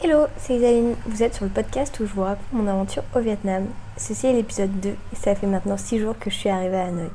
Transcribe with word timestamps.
Hello, 0.00 0.26
c'est 0.36 0.56
Isaline. 0.56 0.96
Vous 1.06 1.22
êtes 1.22 1.34
sur 1.34 1.44
le 1.44 1.50
podcast 1.50 2.00
où 2.00 2.06
je 2.06 2.12
vous 2.12 2.22
raconte 2.22 2.52
mon 2.52 2.66
aventure 2.66 3.04
au 3.14 3.20
Vietnam. 3.20 3.66
Ceci 3.96 4.26
est 4.26 4.32
l'épisode 4.32 4.80
2 4.80 4.88
et 4.88 4.96
ça 5.16 5.34
fait 5.36 5.46
maintenant 5.46 5.76
6 5.76 6.00
jours 6.00 6.18
que 6.18 6.28
je 6.28 6.34
suis 6.34 6.48
arrivée 6.48 6.78
à 6.78 6.86
Hanoï. 6.86 7.10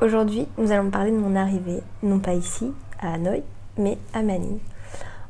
Aujourd'hui, 0.00 0.46
nous 0.56 0.70
allons 0.70 0.90
parler 0.90 1.10
de 1.10 1.16
mon 1.16 1.34
arrivée, 1.34 1.80
non 2.02 2.20
pas 2.20 2.34
ici, 2.34 2.70
à 3.00 3.14
Hanoï, 3.14 3.42
mais 3.76 3.98
à 4.12 4.22
Manille. 4.22 4.60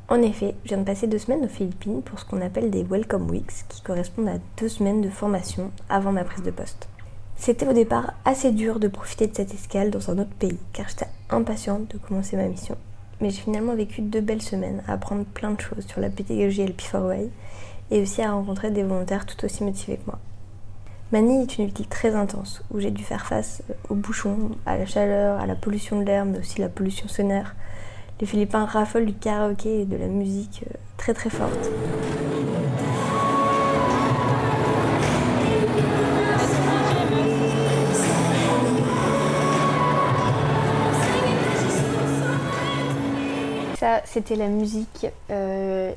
En 0.08 0.20
effet, 0.20 0.54
je 0.64 0.70
viens 0.70 0.78
de 0.78 0.84
passer 0.84 1.06
deux 1.06 1.18
semaines 1.18 1.44
aux 1.44 1.48
Philippines 1.48 2.02
pour 2.02 2.18
ce 2.18 2.26
qu'on 2.26 2.42
appelle 2.42 2.70
des 2.70 2.82
Welcome 2.82 3.30
Weeks, 3.30 3.64
qui 3.68 3.80
correspondent 3.80 4.28
à 4.28 4.38
deux 4.58 4.68
semaines 4.68 5.00
de 5.00 5.08
formation 5.08 5.70
avant 5.88 6.12
ma 6.12 6.24
prise 6.24 6.42
de 6.42 6.50
poste. 6.50 6.88
C'était 7.36 7.68
au 7.68 7.72
départ 7.72 8.12
assez 8.24 8.50
dur 8.50 8.80
de 8.80 8.88
profiter 8.88 9.28
de 9.28 9.34
cette 9.34 9.54
escale 9.54 9.90
dans 9.90 10.10
un 10.10 10.18
autre 10.18 10.34
pays, 10.38 10.58
car 10.74 10.88
j'étais 10.88 11.08
impatiente 11.30 11.90
de 11.92 11.98
commencer 11.98 12.36
ma 12.36 12.48
mission 12.48 12.76
mais 13.20 13.30
j'ai 13.30 13.40
finalement 13.40 13.74
vécu 13.74 14.02
deux 14.02 14.20
belles 14.20 14.42
semaines 14.42 14.82
à 14.86 14.94
apprendre 14.94 15.24
plein 15.24 15.50
de 15.50 15.60
choses 15.60 15.86
sur 15.86 16.00
la 16.00 16.10
pédagogie 16.10 16.64
LP4Y 16.64 17.28
et 17.90 18.02
aussi 18.02 18.22
à 18.22 18.32
rencontrer 18.32 18.70
des 18.70 18.82
volontaires 18.82 19.26
tout 19.26 19.44
aussi 19.44 19.62
motivés 19.64 19.96
que 19.96 20.06
moi. 20.06 20.18
Manille 21.12 21.42
est 21.42 21.58
une 21.58 21.66
ville 21.66 21.86
très 21.86 22.14
intense 22.14 22.62
où 22.70 22.80
j'ai 22.80 22.90
dû 22.90 23.04
faire 23.04 23.26
face 23.26 23.62
aux 23.88 23.94
bouchons, 23.94 24.50
à 24.66 24.76
la 24.76 24.86
chaleur, 24.86 25.40
à 25.40 25.46
la 25.46 25.54
pollution 25.54 26.00
de 26.00 26.04
l'air, 26.04 26.24
mais 26.24 26.38
aussi 26.38 26.60
la 26.60 26.68
pollution 26.68 27.06
sonore. 27.08 27.52
Les 28.20 28.26
Philippins 28.26 28.64
raffolent 28.64 29.06
du 29.06 29.14
karaoké 29.14 29.82
et 29.82 29.84
de 29.84 29.96
la 29.96 30.06
musique 30.06 30.64
euh, 30.66 30.76
très 30.96 31.14
très 31.14 31.30
forte. 31.30 31.70
C'était 44.14 44.36
la 44.36 44.46
musique 44.46 45.08
euh, 45.30 45.92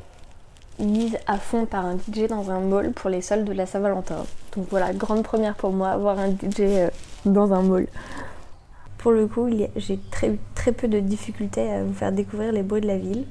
mise 0.80 1.20
à 1.28 1.38
fond 1.38 1.68
par 1.68 1.86
un 1.86 1.98
DJ 1.98 2.28
dans 2.28 2.50
un 2.50 2.59
mall 2.59 2.92
pour 2.92 3.12
les 3.12 3.22
soldes 3.22 3.46
de 3.46 3.54
la 3.54 3.68
Saint-Valentin. 3.68 4.26
Donc 4.56 4.66
voilà, 4.72 4.92
grande 4.92 5.24
première 5.24 5.54
pour 5.54 5.72
moi, 5.72 5.90
avoir 5.90 6.18
un 6.18 6.32
DJ 6.32 6.62
euh, 6.62 6.90
dans 7.26 7.54
un 7.54 7.62
mall. 7.62 7.88
Pour 8.98 9.12
le 9.12 9.28
coup, 9.28 9.48
j'ai 9.76 10.00
très, 10.09 10.36
très 10.56 10.72
peu 10.72 10.88
de 10.88 11.00
difficultés 11.00 11.70
à 11.70 11.84
vous 11.84 11.94
faire 11.94 12.12
découvrir 12.12 12.52
les 12.52 12.64
bruits 12.64 12.82
de 12.82 12.88
la 12.88 12.98
ville. 12.98 13.26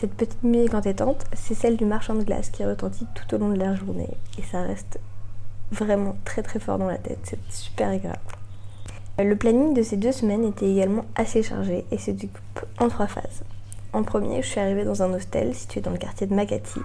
Cette 0.00 0.14
petite 0.14 0.42
musique 0.42 0.72
entêtante, 0.72 1.26
c'est 1.34 1.52
celle 1.52 1.76
du 1.76 1.84
marchand 1.84 2.14
de 2.14 2.22
glace 2.22 2.48
qui 2.48 2.64
retentit 2.64 3.06
tout 3.14 3.34
au 3.34 3.38
long 3.38 3.50
de 3.50 3.58
la 3.58 3.74
journée. 3.74 4.08
Et 4.38 4.42
ça 4.42 4.62
reste 4.62 4.98
vraiment 5.72 6.16
très 6.24 6.42
très 6.42 6.58
fort 6.58 6.78
dans 6.78 6.86
la 6.86 6.96
tête. 6.96 7.18
C'est 7.22 7.38
super 7.50 7.90
agréable. 7.90 8.18
Le 9.18 9.36
planning 9.36 9.74
de 9.74 9.82
ces 9.82 9.98
deux 9.98 10.12
semaines 10.12 10.46
était 10.46 10.70
également 10.70 11.04
assez 11.16 11.42
chargé 11.42 11.84
et 11.90 11.98
se 11.98 12.12
découpe 12.12 12.64
en 12.78 12.88
trois 12.88 13.08
phases. 13.08 13.42
En 13.92 14.02
premier, 14.02 14.40
je 14.40 14.48
suis 14.48 14.60
arrivée 14.60 14.84
dans 14.84 15.02
un 15.02 15.12
hostel 15.12 15.54
situé 15.54 15.82
dans 15.82 15.90
le 15.90 15.98
quartier 15.98 16.26
de 16.26 16.34
Makati, 16.34 16.80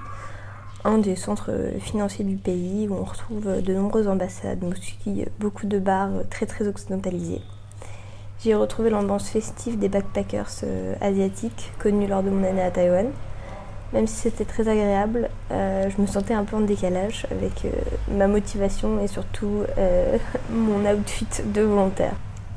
un 0.84 0.98
des 0.98 1.16
centres 1.16 1.54
financiers 1.80 2.26
du 2.26 2.36
pays 2.36 2.90
où 2.90 2.96
on 2.96 3.06
retrouve 3.06 3.62
de 3.62 3.74
nombreuses 3.74 4.10
ambassades, 4.10 4.60
mais 4.62 4.78
aussi 4.78 5.26
beaucoup 5.40 5.68
de 5.68 5.80
bars 5.80 6.12
très 6.30 6.48
très 6.48 6.68
occidentalisés. 6.68 7.42
J'ai 8.44 8.54
retrouvé 8.54 8.90
l'ambiance 8.90 9.30
festive 9.30 9.80
des 9.80 9.88
backpackers 9.88 10.50
euh, 10.64 10.94
asiatiques 11.02 11.72
connus 11.80 12.06
lors 12.06 12.22
de 12.22 12.30
mon 12.30 12.46
année 12.46 12.62
à 12.62 12.70
Taïwan. 12.70 13.08
Même 13.94 14.08
si 14.08 14.16
c'était 14.16 14.46
très 14.46 14.68
agréable, 14.68 15.30
euh, 15.52 15.90
je 15.90 16.02
me 16.02 16.06
sentais 16.06 16.34
un 16.34 16.44
peu 16.44 16.58
en 16.58 16.62
décalage 16.62 17.26
avec 17.32 17.64
euh, 17.64 17.72
ma 18.12 18.28
motivation 18.28 19.00
et 19.00 19.08
surtout 19.08 19.64
mon 20.52 20.86
outfit 20.92 21.28
de 21.46 21.62
volontaire. 21.62 22.14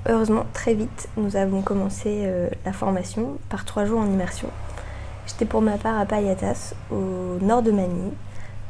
Heureusement, 0.09 0.47
très 0.53 0.75
vite, 0.75 1.09
nous 1.17 1.37
avons 1.37 1.61
commencé 1.61 2.27
la 2.65 2.73
formation 2.73 3.37
par 3.51 3.65
trois 3.65 3.85
jours 3.85 4.01
en 4.01 4.07
immersion. 4.07 4.49
J'étais 5.27 5.45
pour 5.45 5.61
ma 5.61 5.77
part 5.77 5.99
à 5.99 6.07
Payatas, 6.07 6.73
au 6.91 7.39
nord 7.43 7.63
de 7.63 7.73
Manille, 7.73 8.13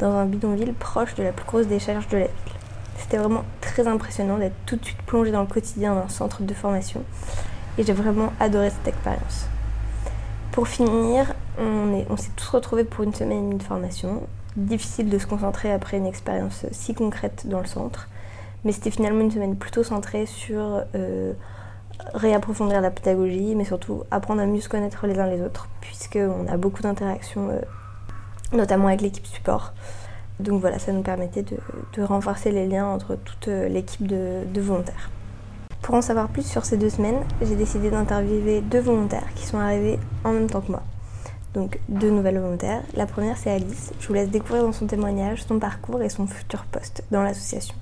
dans 0.01 0.13
un 0.13 0.25
bidonville 0.25 0.75
proche 0.75 1.15
de 1.15 1.23
la 1.23 1.33
plus 1.33 1.47
grosse 1.47 1.67
décharge 1.69 2.09
de 2.09 2.17
la 2.17 2.25
ville. 2.25 2.55
C'était 2.97 3.19
vraiment 3.19 3.45
très 3.79 3.89
impressionnant 3.89 4.39
d'être 4.39 4.57
tout 4.67 4.75
de 4.75 4.85
suite 4.85 5.01
plongé 5.03 5.31
dans 5.31 5.43
le 5.43 5.47
quotidien 5.47 5.95
d'un 5.95 6.09
centre 6.09 6.43
de 6.43 6.53
formation. 6.53 7.05
Et 7.79 7.85
j'ai 7.85 7.93
vraiment 7.93 8.33
adoré 8.41 8.71
cette 8.71 8.89
expérience. 8.89 9.47
Pour 10.51 10.67
finir, 10.67 11.33
on 11.59 12.17
s'est 12.17 12.33
tous 12.35 12.49
retrouvés 12.49 12.83
pour 12.83 13.05
une 13.05 13.15
semaine 13.15 13.39
et 13.39 13.43
demie 13.43 13.59
de 13.59 13.63
formation. 13.63 14.23
Difficile 14.57 15.09
de 15.09 15.19
se 15.19 15.27
concentrer 15.27 15.73
après 15.73 15.97
une 15.97 16.07
expérience 16.07 16.67
si 16.73 16.93
concrète 16.93 17.47
dans 17.47 17.61
le 17.61 17.67
centre. 17.67 18.09
Mais 18.65 18.73
c'était 18.73 18.91
finalement 18.91 19.21
une 19.21 19.31
semaine 19.31 19.55
plutôt 19.55 19.85
centrée 19.85 20.27
sur 20.27 20.83
euh, 20.97 21.33
réapprofondir 22.15 22.81
la 22.81 22.91
pédagogie, 22.91 23.55
mais 23.55 23.65
surtout 23.65 24.03
apprendre 24.11 24.43
à 24.43 24.47
mieux 24.47 24.61
se 24.61 24.69
connaître 24.69 25.07
les 25.07 25.21
uns 25.21 25.29
les 25.29 25.41
autres, 25.41 25.69
puisqu'on 25.81 26.49
a 26.49 26.57
beaucoup 26.57 26.83
d'interactions, 26.83 27.51
euh, 27.51 27.61
notamment 28.53 28.89
avec 28.89 29.03
l'équipe 29.03 29.27
support. 29.27 29.73
Donc 30.41 30.61
voilà, 30.61 30.79
ça 30.79 30.93
nous 30.93 31.03
permettait 31.03 31.43
de, 31.43 32.03
renforcer 32.03 32.51
les 32.51 32.67
liens 32.67 32.87
entre 32.87 33.17
toute 33.17 33.49
euh, 33.49 33.69
l'équipe 33.69 34.07
de, 34.07 34.61
volontaires. 34.61 35.11
Pour 35.83 35.95
en 35.95 36.03
savoir 36.03 36.29
plus 36.29 36.47
sur 36.47 36.65
ces 36.65 36.77
deux 36.77 36.91
semaines, 36.91 37.21
j'ai 37.43 37.57
décidé 37.57 37.91
d'interviewer 37.91 38.61
deux 38.61 38.81
volontaires 38.81 39.27
qui 39.35 39.47
sont 39.47 39.59
arrivés 39.59 39.99
en 40.25 40.33
même 40.33 40.49
temps 40.49 40.61
que 40.61 40.71
moi. 40.71 40.83
Donc 41.55 41.81
deux 41.89 42.11
nouvelles 42.11 42.39
volontaires. 42.39 42.83
La 42.95 43.07
première 43.07 43.37
c'est 43.37 43.51
Alice. 43.51 43.93
Je 43.99 44.07
vous 44.07 44.15
laisse 44.15 44.31
découvrir 44.31 44.63
dans 44.65 44.73
son 44.73 44.87
témoignage 44.87 45.45
son 45.45 45.59
parcours 45.59 46.03
et 46.03 46.09
son 46.09 46.27
futur 46.27 46.65
poste 46.67 47.03
dans 47.11 47.23
l'association. 47.23 47.75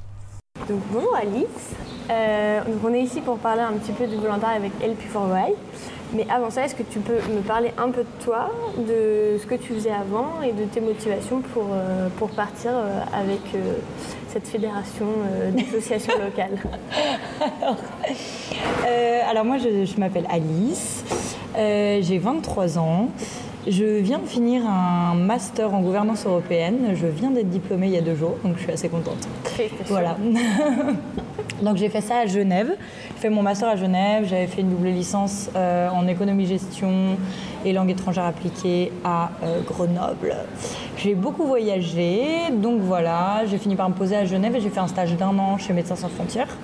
Donc 0.68 0.80
bonjour 0.90 1.14
Alice. 1.14 1.74
Euh, 2.10 2.60
on 2.84 2.92
est 2.92 3.02
ici 3.02 3.20
pour 3.20 3.38
parler 3.38 3.60
un 3.60 3.74
petit 3.74 3.92
peu 3.92 4.06
du 4.06 4.16
volontariat 4.16 4.56
avec 4.56 4.72
LP4Y. 4.80 5.54
Mais 6.14 6.26
avant 6.28 6.50
ça, 6.50 6.64
est-ce 6.64 6.74
que 6.74 6.82
tu 6.82 6.98
peux 6.98 7.18
me 7.32 7.40
parler 7.42 7.72
un 7.78 7.90
peu 7.90 8.02
de 8.02 8.24
toi, 8.24 8.50
de 8.76 9.38
ce 9.40 9.46
que 9.46 9.54
tu 9.54 9.74
faisais 9.74 9.92
avant 9.92 10.42
et 10.42 10.52
de 10.52 10.64
tes 10.64 10.80
motivations 10.80 11.40
pour, 11.40 11.68
euh, 11.72 12.08
pour 12.16 12.30
partir 12.30 12.72
euh, 12.74 13.00
avec 13.12 13.40
cette 14.28 14.48
fédération 14.48 15.06
d'associations 15.52 16.14
locales? 16.24 16.58
Alors, 19.28 19.44
moi, 19.44 19.58
je, 19.58 19.84
je 19.84 20.00
m'appelle 20.00 20.26
Alice, 20.30 21.04
j'ai 21.54 22.18
23 22.18 22.78
ans. 22.78 23.08
Je 23.68 23.84
viens 23.84 24.20
de 24.20 24.26
finir 24.26 24.62
un 24.64 25.14
master 25.14 25.74
en 25.74 25.80
gouvernance 25.80 26.24
européenne. 26.24 26.94
Je 26.94 27.08
viens 27.08 27.32
d'être 27.32 27.50
diplômée 27.50 27.88
il 27.88 27.94
y 27.94 27.98
a 27.98 28.00
deux 28.00 28.14
jours, 28.14 28.36
donc 28.44 28.58
je 28.58 28.62
suis 28.62 28.70
assez 28.70 28.88
contente. 28.88 29.26
Voilà. 29.86 30.16
donc 31.62 31.76
j'ai 31.76 31.88
fait 31.88 32.00
ça 32.00 32.18
à 32.18 32.26
Genève. 32.26 32.76
J'ai 33.14 33.22
fait 33.22 33.28
mon 33.28 33.42
master 33.42 33.68
à 33.68 33.74
Genève. 33.74 34.24
J'avais 34.28 34.46
fait 34.46 34.60
une 34.60 34.70
double 34.70 34.86
licence 34.86 35.50
euh, 35.56 35.88
en 35.88 36.06
économie-gestion 36.06 37.16
et 37.64 37.72
langue 37.72 37.90
étrangère 37.90 38.26
appliquée 38.26 38.92
à 39.04 39.30
euh, 39.42 39.60
Grenoble. 39.62 40.36
J'ai 40.96 41.16
beaucoup 41.16 41.44
voyagé, 41.44 42.22
donc 42.52 42.80
voilà. 42.82 43.46
J'ai 43.46 43.58
fini 43.58 43.74
par 43.74 43.88
me 43.88 43.94
poser 43.94 44.14
à 44.14 44.24
Genève 44.24 44.54
et 44.54 44.60
j'ai 44.60 44.70
fait 44.70 44.78
un 44.78 44.86
stage 44.86 45.16
d'un 45.16 45.36
an 45.40 45.58
chez 45.58 45.72
Médecins 45.72 45.96
sans 45.96 46.08
frontières. 46.08 46.56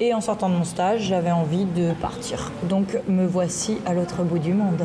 Et 0.00 0.12
en 0.12 0.20
sortant 0.20 0.48
de 0.48 0.54
mon 0.54 0.64
stage, 0.64 1.02
j'avais 1.02 1.30
envie 1.30 1.64
de 1.64 1.92
partir. 1.92 2.50
Donc 2.64 2.98
me 3.06 3.24
voici 3.24 3.78
à 3.86 3.94
l'autre 3.94 4.24
bout 4.24 4.40
du 4.40 4.52
monde. 4.52 4.84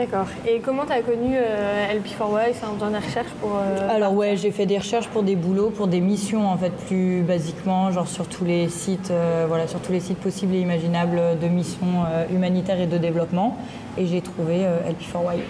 D'accord. 0.00 0.28
Et 0.48 0.60
comment 0.60 0.86
tu 0.86 0.92
as 0.92 1.02
connu 1.02 1.34
euh, 1.34 1.92
LP4Y 1.92 2.54
C'est 2.54 2.64
en 2.64 2.72
faisant 2.72 2.90
des 2.90 3.06
recherches 3.06 3.32
pour. 3.38 3.50
Euh, 3.56 3.94
Alors, 3.94 4.14
ouais, 4.14 4.34
j'ai 4.34 4.50
fait 4.50 4.64
des 4.64 4.78
recherches 4.78 5.08
pour 5.08 5.22
des 5.22 5.36
boulots, 5.36 5.68
pour 5.68 5.88
des 5.88 6.00
missions, 6.00 6.48
en 6.48 6.56
fait, 6.56 6.72
plus 6.86 7.20
basiquement, 7.20 7.90
genre 7.90 8.08
sur 8.08 8.26
tous 8.26 8.46
les 8.46 8.70
sites, 8.70 9.10
euh, 9.10 9.44
voilà, 9.46 9.68
sur 9.68 9.78
tous 9.80 9.92
les 9.92 10.00
sites 10.00 10.16
possibles 10.16 10.54
et 10.54 10.60
imaginables 10.60 11.20
de 11.38 11.48
missions 11.48 12.06
humanitaires 12.32 12.80
et 12.80 12.86
de 12.86 12.96
développement. 12.96 13.58
Et 13.98 14.06
j'ai 14.06 14.22
trouvé 14.22 14.64
LP4Y. 14.88 15.40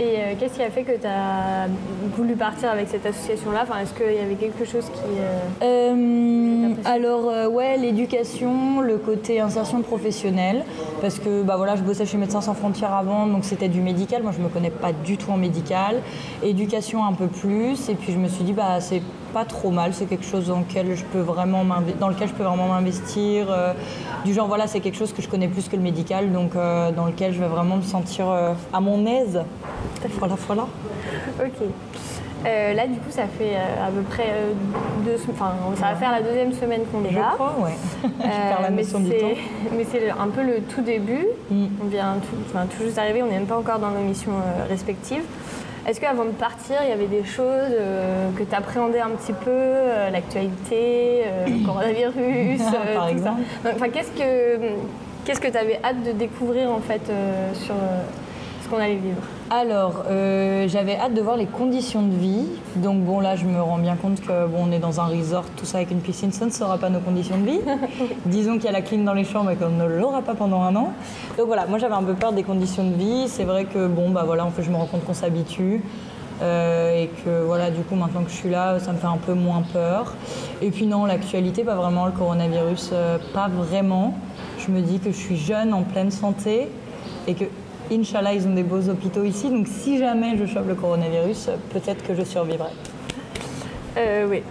Et 0.00 0.34
qu'est-ce 0.38 0.54
qui 0.54 0.62
a 0.62 0.70
fait 0.70 0.82
que 0.82 0.92
tu 0.92 1.06
as 1.06 1.68
voulu 2.16 2.34
partir 2.34 2.70
avec 2.70 2.88
cette 2.88 3.04
association-là? 3.04 3.64
Enfin, 3.64 3.80
Est-ce 3.80 3.92
qu'il 3.92 4.16
y 4.16 4.18
avait 4.18 4.36
quelque 4.36 4.64
chose 4.64 4.86
qui. 4.86 5.62
alors, 6.86 7.52
ouais, 7.52 7.76
l'éducation, 7.76 8.80
le 8.80 8.96
côté 8.96 9.40
insertion 9.40 9.82
professionnelle. 9.82 10.64
Parce 11.02 11.18
que, 11.18 11.42
bah 11.42 11.56
voilà, 11.58 11.76
je 11.76 11.82
bossais 11.82 12.06
chez 12.06 12.16
Médecins 12.16 12.40
sans 12.40 12.54
frontières 12.54 12.94
avant, 12.94 13.26
donc 13.26 13.44
c'était 13.44 13.68
du 13.68 13.82
médical. 13.82 14.22
Moi, 14.22 14.32
je 14.34 14.42
me 14.42 14.48
connais 14.48 14.70
pas 14.70 14.92
du 14.92 15.18
tout 15.18 15.30
en 15.32 15.36
médical. 15.36 16.00
Éducation 16.42 17.04
un 17.04 17.12
peu 17.12 17.26
plus. 17.26 17.90
Et 17.90 17.94
puis, 17.94 18.12
je 18.14 18.18
me 18.18 18.28
suis 18.28 18.44
dit, 18.44 18.54
bah, 18.54 18.80
c'est 18.80 19.02
pas 19.32 19.44
trop 19.44 19.70
mal. 19.70 19.92
C'est 19.94 20.06
quelque 20.06 20.24
chose 20.24 20.48
dans 20.48 20.60
lequel 20.60 20.94
je 20.94 21.04
peux 21.04 21.20
vraiment 21.20 21.64
dans 21.98 22.08
lequel 22.08 22.28
je 22.28 22.34
peux 22.34 22.42
vraiment 22.42 22.68
m'investir. 22.68 23.50
Euh, 23.50 23.72
du 24.24 24.34
genre, 24.34 24.48
voilà, 24.48 24.66
c'est 24.66 24.80
quelque 24.80 24.96
chose 24.96 25.12
que 25.12 25.22
je 25.22 25.28
connais 25.28 25.48
plus 25.48 25.68
que 25.68 25.76
le 25.76 25.82
médical, 25.82 26.32
donc 26.32 26.54
euh, 26.54 26.90
dans 26.92 27.06
lequel 27.06 27.32
je 27.32 27.40
vais 27.40 27.48
vraiment 27.48 27.76
me 27.76 27.82
sentir 27.82 28.28
euh, 28.28 28.52
à 28.72 28.80
mon 28.80 29.06
aise. 29.06 29.40
Voilà, 30.18 30.34
voilà. 30.46 30.66
Ok. 31.38 31.66
là, 32.44 32.86
du 32.86 32.98
coup, 32.98 33.10
ça 33.10 33.24
fait 33.38 33.56
à 33.56 33.90
peu 33.90 34.02
près 34.02 34.32
deux 35.04 35.16
Enfin, 35.30 35.52
ça 35.76 35.92
va 35.92 35.94
faire 35.94 36.10
la 36.10 36.22
deuxième 36.22 36.52
semaine 36.52 36.82
qu'on 36.90 37.04
est 37.04 37.12
là. 37.12 37.30
Je 37.30 37.34
crois, 37.34 37.56
ouais. 37.62 37.76
je 38.20 38.62
la 38.62 38.70
notion 38.70 39.00
du 39.00 39.10
temps. 39.10 39.26
Mais 39.76 39.86
c'est 39.90 40.10
un 40.10 40.28
peu 40.28 40.42
le 40.42 40.60
tout 40.62 40.82
début. 40.82 41.26
Mm. 41.50 41.66
On 41.82 41.86
vient 41.86 42.16
tout, 42.20 42.58
tout 42.76 42.82
juste 42.84 42.96
d'arriver, 42.96 43.22
on 43.22 43.26
n'est 43.26 43.38
même 43.38 43.46
pas 43.46 43.58
encore 43.58 43.78
dans 43.78 43.90
nos 43.90 44.00
missions 44.00 44.32
respectives. 44.68 45.24
Est-ce 45.86 46.00
qu'avant 46.00 46.24
de 46.24 46.30
partir, 46.30 46.76
il 46.82 46.90
y 46.90 46.92
avait 46.92 47.06
des 47.06 47.24
choses 47.24 47.74
que 48.36 48.42
tu 48.42 48.54
appréhendais 48.54 49.00
un 49.00 49.10
petit 49.10 49.32
peu, 49.32 49.50
l'actualité, 50.12 51.24
le 51.46 51.64
coronavirus, 51.64 52.60
Par 52.94 53.08
exemple. 53.08 53.40
Enfin, 53.64 53.88
qu'est-ce 53.88 54.10
que 54.10 54.58
qu'est-ce 55.24 55.40
que 55.40 55.48
tu 55.48 55.56
avais 55.56 55.78
hâte 55.82 56.02
de 56.02 56.12
découvrir 56.12 56.70
en 56.70 56.80
fait 56.80 57.02
sur 57.54 57.74
ce 58.62 58.68
qu'on 58.68 58.76
allait 58.76 58.96
vivre? 58.96 59.22
Alors, 59.52 60.04
euh, 60.08 60.68
j'avais 60.68 60.96
hâte 60.96 61.12
de 61.12 61.20
voir 61.20 61.36
les 61.36 61.46
conditions 61.46 62.02
de 62.02 62.14
vie. 62.14 62.46
Donc 62.76 63.00
bon, 63.00 63.18
là, 63.18 63.34
je 63.34 63.44
me 63.44 63.60
rends 63.60 63.78
bien 63.78 63.96
compte 63.96 64.20
que 64.20 64.46
bon, 64.46 64.68
on 64.68 64.70
est 64.70 64.78
dans 64.78 65.00
un 65.00 65.06
resort, 65.06 65.44
tout 65.56 65.64
ça 65.64 65.78
avec 65.78 65.90
une 65.90 66.00
piscine, 66.00 66.30
ça 66.30 66.46
ne 66.46 66.52
sera 66.52 66.78
pas 66.78 66.88
nos 66.88 67.00
conditions 67.00 67.36
de 67.36 67.46
vie. 67.46 67.60
Disons 68.26 68.54
qu'il 68.54 68.66
y 68.66 68.68
a 68.68 68.72
la 68.72 68.80
clim 68.80 69.04
dans 69.04 69.12
les 69.12 69.24
chambres 69.24 69.50
et 69.50 69.56
qu'on 69.56 69.70
ne 69.70 69.86
l'aura 69.86 70.22
pas 70.22 70.36
pendant 70.36 70.62
un 70.62 70.76
an. 70.76 70.92
Donc 71.36 71.48
voilà, 71.48 71.66
moi 71.66 71.78
j'avais 71.78 71.94
un 71.94 72.04
peu 72.04 72.14
peur 72.14 72.32
des 72.32 72.44
conditions 72.44 72.84
de 72.84 72.94
vie. 72.94 73.24
C'est 73.26 73.42
vrai 73.42 73.64
que 73.64 73.88
bon, 73.88 74.10
bah 74.10 74.22
voilà, 74.24 74.46
en 74.46 74.50
fait, 74.52 74.62
je 74.62 74.70
me 74.70 74.76
rends 74.76 74.86
compte 74.86 75.04
qu'on 75.04 75.14
s'habitue. 75.14 75.82
Euh, 76.42 77.02
et 77.02 77.08
que 77.08 77.42
voilà, 77.44 77.72
du 77.72 77.82
coup, 77.82 77.96
maintenant 77.96 78.22
que 78.22 78.30
je 78.30 78.36
suis 78.36 78.50
là, 78.50 78.78
ça 78.78 78.92
me 78.92 78.98
fait 78.98 79.08
un 79.08 79.18
peu 79.18 79.34
moins 79.34 79.64
peur. 79.72 80.14
Et 80.62 80.70
puis 80.70 80.86
non, 80.86 81.06
l'actualité, 81.06 81.64
pas 81.64 81.74
vraiment, 81.74 82.06
le 82.06 82.12
coronavirus, 82.12 82.90
euh, 82.92 83.18
pas 83.34 83.48
vraiment. 83.48 84.14
Je 84.58 84.70
me 84.70 84.80
dis 84.80 85.00
que 85.00 85.10
je 85.10 85.16
suis 85.16 85.36
jeune, 85.36 85.74
en 85.74 85.82
pleine 85.82 86.12
santé, 86.12 86.68
et 87.26 87.34
que 87.34 87.44
Inch'Allah, 87.90 88.34
ils 88.34 88.46
ont 88.46 88.54
des 88.54 88.62
beaux 88.62 88.88
hôpitaux 88.88 89.24
ici. 89.24 89.50
Donc 89.50 89.66
si 89.66 89.98
jamais 89.98 90.36
je 90.36 90.46
chope 90.46 90.68
le 90.68 90.74
coronavirus, 90.74 91.50
peut-être 91.72 92.06
que 92.06 92.14
je 92.14 92.22
survivrai. 92.22 92.70
Euh, 93.96 94.26
oui. 94.28 94.42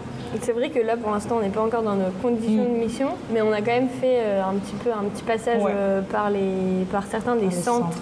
C'est 0.41 0.51
vrai 0.51 0.69
que 0.69 0.80
là, 0.80 0.95
pour 0.95 1.12
l'instant, 1.12 1.38
on 1.38 1.41
n'est 1.41 1.50
pas 1.50 1.62
encore 1.62 1.81
dans 1.81 1.95
nos 1.95 2.12
conditions 2.21 2.65
de 2.65 2.69
mm. 2.69 2.80
mission, 2.80 3.07
mais 3.33 3.41
on 3.41 3.51
a 3.51 3.62
quand 3.62 3.71
même 3.71 3.89
fait 3.89 4.19
euh, 4.19 4.44
un 4.44 4.53
petit 4.56 4.75
peu 4.75 4.91
un 4.91 5.03
petit 5.06 5.24
passage 5.24 5.62
euh, 5.65 6.01
par, 6.01 6.30
les, 6.30 6.86
par 6.91 7.03
certains 7.07 7.36
des 7.36 7.50
centres. 7.50 7.97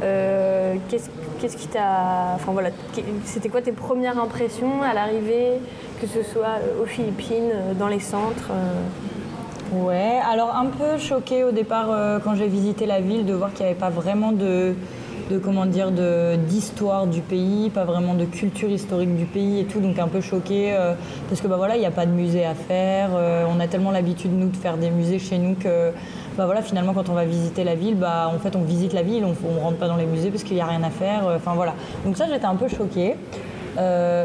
qu'est-ce, 0.00 1.56
qui 1.56 1.66
t'a. 1.66 2.34
Enfin 2.36 2.52
voilà, 2.52 2.70
c'était 3.24 3.48
quoi 3.48 3.60
tes 3.60 3.72
premières 3.72 4.20
impressions 4.20 4.82
à 4.82 4.94
l'arrivée, 4.94 5.54
que 6.00 6.06
ce 6.06 6.22
soit 6.22 6.60
aux 6.80 6.86
Philippines, 6.86 7.50
dans 7.76 7.88
les 7.88 8.00
centres 8.00 8.52
Ouais, 9.72 10.18
alors 10.26 10.56
un 10.56 10.66
peu 10.66 10.96
choquée 10.98 11.44
au 11.44 11.52
départ 11.52 11.88
euh, 11.90 12.18
quand 12.24 12.34
j'ai 12.34 12.48
visité 12.48 12.86
la 12.86 13.02
ville 13.02 13.26
de 13.26 13.34
voir 13.34 13.52
qu'il 13.52 13.66
n'y 13.66 13.70
avait 13.70 13.78
pas 13.78 13.90
vraiment 13.90 14.32
de, 14.32 14.74
comment 15.44 15.66
dire 15.66 15.90
d'histoire 15.90 17.06
du 17.06 17.20
pays, 17.20 17.68
pas 17.68 17.84
vraiment 17.84 18.14
de 18.14 18.24
culture 18.24 18.70
historique 18.70 19.14
du 19.14 19.26
pays 19.26 19.60
et 19.60 19.64
tout, 19.64 19.80
donc 19.80 19.98
un 19.98 20.08
peu 20.08 20.22
choquée 20.22 20.72
euh, 20.72 20.94
parce 21.28 21.42
que 21.42 21.48
bah 21.48 21.56
voilà 21.58 21.76
il 21.76 21.80
n'y 21.80 21.86
a 21.86 21.90
pas 21.90 22.06
de 22.06 22.12
musée 22.12 22.46
à 22.46 22.54
faire, 22.54 23.10
euh, 23.12 23.44
on 23.54 23.60
a 23.60 23.66
tellement 23.66 23.90
l'habitude 23.90 24.32
nous 24.32 24.48
de 24.48 24.56
faire 24.56 24.78
des 24.78 24.88
musées 24.88 25.18
chez 25.18 25.36
nous 25.36 25.54
que 25.54 25.90
bah 26.38 26.46
voilà 26.46 26.62
finalement 26.62 26.94
quand 26.94 27.10
on 27.10 27.14
va 27.14 27.26
visiter 27.26 27.62
la 27.62 27.74
ville, 27.74 27.96
bah 27.96 28.32
en 28.34 28.38
fait 28.38 28.56
on 28.56 28.62
visite 28.62 28.94
la 28.94 29.02
ville, 29.02 29.22
on, 29.26 29.54
ne 29.54 29.60
rentre 29.60 29.76
pas 29.76 29.88
dans 29.88 29.96
les 29.96 30.06
musées 30.06 30.30
parce 30.30 30.44
qu'il 30.44 30.56
n'y 30.56 30.62
a 30.62 30.66
rien 30.66 30.82
à 30.82 30.90
faire, 30.90 31.24
enfin 31.36 31.52
voilà. 31.54 31.74
Donc 32.06 32.16
ça 32.16 32.24
j'étais 32.26 32.46
un 32.46 32.56
peu 32.56 32.68
choquée. 32.68 33.16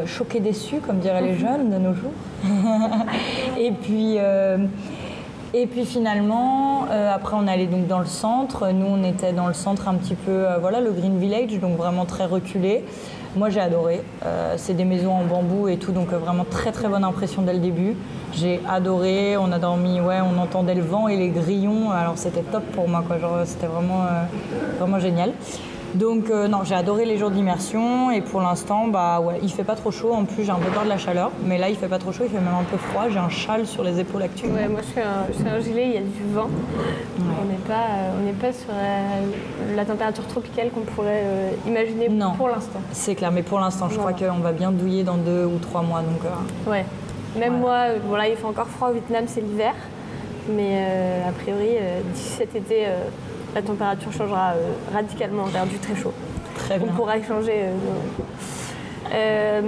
choquée 0.06 0.40
déçue, 0.40 0.76
comme 0.76 1.00
diraient 1.00 1.20
les 1.20 1.34
jeunes 1.38 1.68
de 1.68 1.76
nos 1.76 1.92
jours. 1.92 2.12
et 3.58 3.72
puis, 3.72 4.18
et 5.54 5.66
puis 5.66 5.84
finalement, 5.84 6.86
euh, 6.90 7.14
après 7.14 7.36
on 7.38 7.46
allait 7.46 7.66
donc 7.66 7.86
dans 7.86 8.00
le 8.00 8.06
centre. 8.06 8.70
Nous 8.72 8.86
on 8.86 9.04
était 9.04 9.32
dans 9.32 9.46
le 9.46 9.54
centre 9.54 9.86
un 9.86 9.94
petit 9.94 10.16
peu, 10.16 10.32
euh, 10.32 10.58
voilà, 10.58 10.80
le 10.80 10.90
Green 10.90 11.16
Village, 11.18 11.60
donc 11.60 11.76
vraiment 11.76 12.04
très 12.04 12.26
reculé. 12.26 12.84
Moi 13.36 13.50
j'ai 13.50 13.60
adoré. 13.60 14.02
Euh, 14.26 14.54
c'est 14.56 14.74
des 14.74 14.84
maisons 14.84 15.12
en 15.12 15.24
bambou 15.24 15.68
et 15.68 15.76
tout, 15.76 15.92
donc 15.92 16.08
vraiment 16.08 16.44
très 16.44 16.72
très 16.72 16.88
bonne 16.88 17.04
impression 17.04 17.42
dès 17.42 17.52
le 17.52 17.60
début. 17.60 17.96
J'ai 18.32 18.60
adoré. 18.68 19.36
On 19.36 19.52
a 19.52 19.60
dormi, 19.60 20.00
ouais, 20.00 20.18
on 20.20 20.40
entendait 20.42 20.74
le 20.74 20.82
vent 20.82 21.06
et 21.06 21.16
les 21.16 21.28
grillons. 21.28 21.92
Alors 21.92 22.14
c'était 22.16 22.42
top 22.42 22.64
pour 22.72 22.88
moi, 22.88 23.04
quoi. 23.06 23.18
Genre 23.20 23.38
c'était 23.44 23.68
vraiment 23.68 24.02
vraiment 24.78 24.98
génial. 24.98 25.30
Donc 25.94 26.28
euh, 26.28 26.48
non, 26.48 26.64
j'ai 26.64 26.74
adoré 26.74 27.04
les 27.04 27.18
jours 27.18 27.30
d'immersion 27.30 28.10
et 28.10 28.20
pour 28.20 28.40
l'instant, 28.40 28.88
bah 28.88 29.20
ouais, 29.20 29.38
il 29.42 29.50
fait 29.50 29.62
pas 29.62 29.76
trop 29.76 29.92
chaud. 29.92 30.12
En 30.12 30.24
plus, 30.24 30.42
j'ai 30.42 30.50
un 30.50 30.56
peu 30.56 30.70
peur 30.70 30.82
de 30.82 30.88
la 30.88 30.98
chaleur, 30.98 31.30
mais 31.44 31.56
là, 31.56 31.68
il 31.68 31.76
fait 31.76 31.86
pas 31.86 32.00
trop 32.00 32.10
chaud, 32.10 32.24
il 32.24 32.30
fait 32.30 32.40
même 32.40 32.54
un 32.54 32.64
peu 32.64 32.76
froid. 32.76 33.08
J'ai 33.08 33.20
un 33.20 33.28
châle 33.28 33.64
sur 33.64 33.84
les 33.84 34.00
épaules 34.00 34.22
actuellement. 34.22 34.56
Ouais, 34.56 34.68
moi, 34.68 34.80
je 34.82 35.38
suis 35.38 35.48
un, 35.48 35.60
gilet, 35.60 35.86
il 35.86 35.94
y 35.94 35.98
a 35.98 36.00
du 36.00 36.32
vent. 36.32 36.48
On 37.20 37.44
n'est 37.44 37.58
pas, 37.68 37.86
euh, 37.98 38.32
pas 38.40 38.52
sur 38.52 38.70
la, 39.76 39.84
température 39.84 40.26
tropicale 40.26 40.70
qu'on 40.70 40.80
pourrait 40.80 41.22
euh, 41.24 41.50
imaginer 41.66 42.10
pour 42.36 42.48
l'instant. 42.48 42.80
C'est 42.90 43.14
clair, 43.14 43.30
mais 43.30 43.42
pour 43.42 43.60
l'instant, 43.60 43.88
je 43.88 43.96
crois 43.96 44.14
qu'on 44.14 44.40
va 44.40 44.52
bien 44.52 44.72
douiller 44.72 45.04
dans 45.04 45.16
deux 45.16 45.44
ou 45.44 45.58
trois 45.58 45.82
mois, 45.82 46.00
donc. 46.00 46.22
Ouais. 46.66 46.84
Même 47.38 47.58
moi, 47.58 47.86
voilà, 48.08 48.28
il 48.28 48.36
fait 48.36 48.46
encore 48.46 48.68
froid 48.68 48.88
au 48.88 48.92
Vietnam, 48.92 49.24
c'est 49.26 49.40
l'hiver, 49.40 49.74
mais 50.48 51.22
a 51.28 51.32
priori, 51.32 51.76
d'ici 52.12 52.30
cet 52.30 52.54
été 52.56 52.86
la 53.54 53.62
température 53.62 54.12
changera 54.12 54.52
euh, 54.52 54.72
radicalement 54.92 55.44
vers 55.44 55.66
du 55.66 55.78
très 55.78 55.94
chaud. 55.94 56.12
Très 56.56 56.78
bien. 56.78 56.88
On 56.90 56.96
pourra 56.96 57.18
échanger. 57.18 57.52
Euh, 57.54 57.72
euh, 59.12 59.60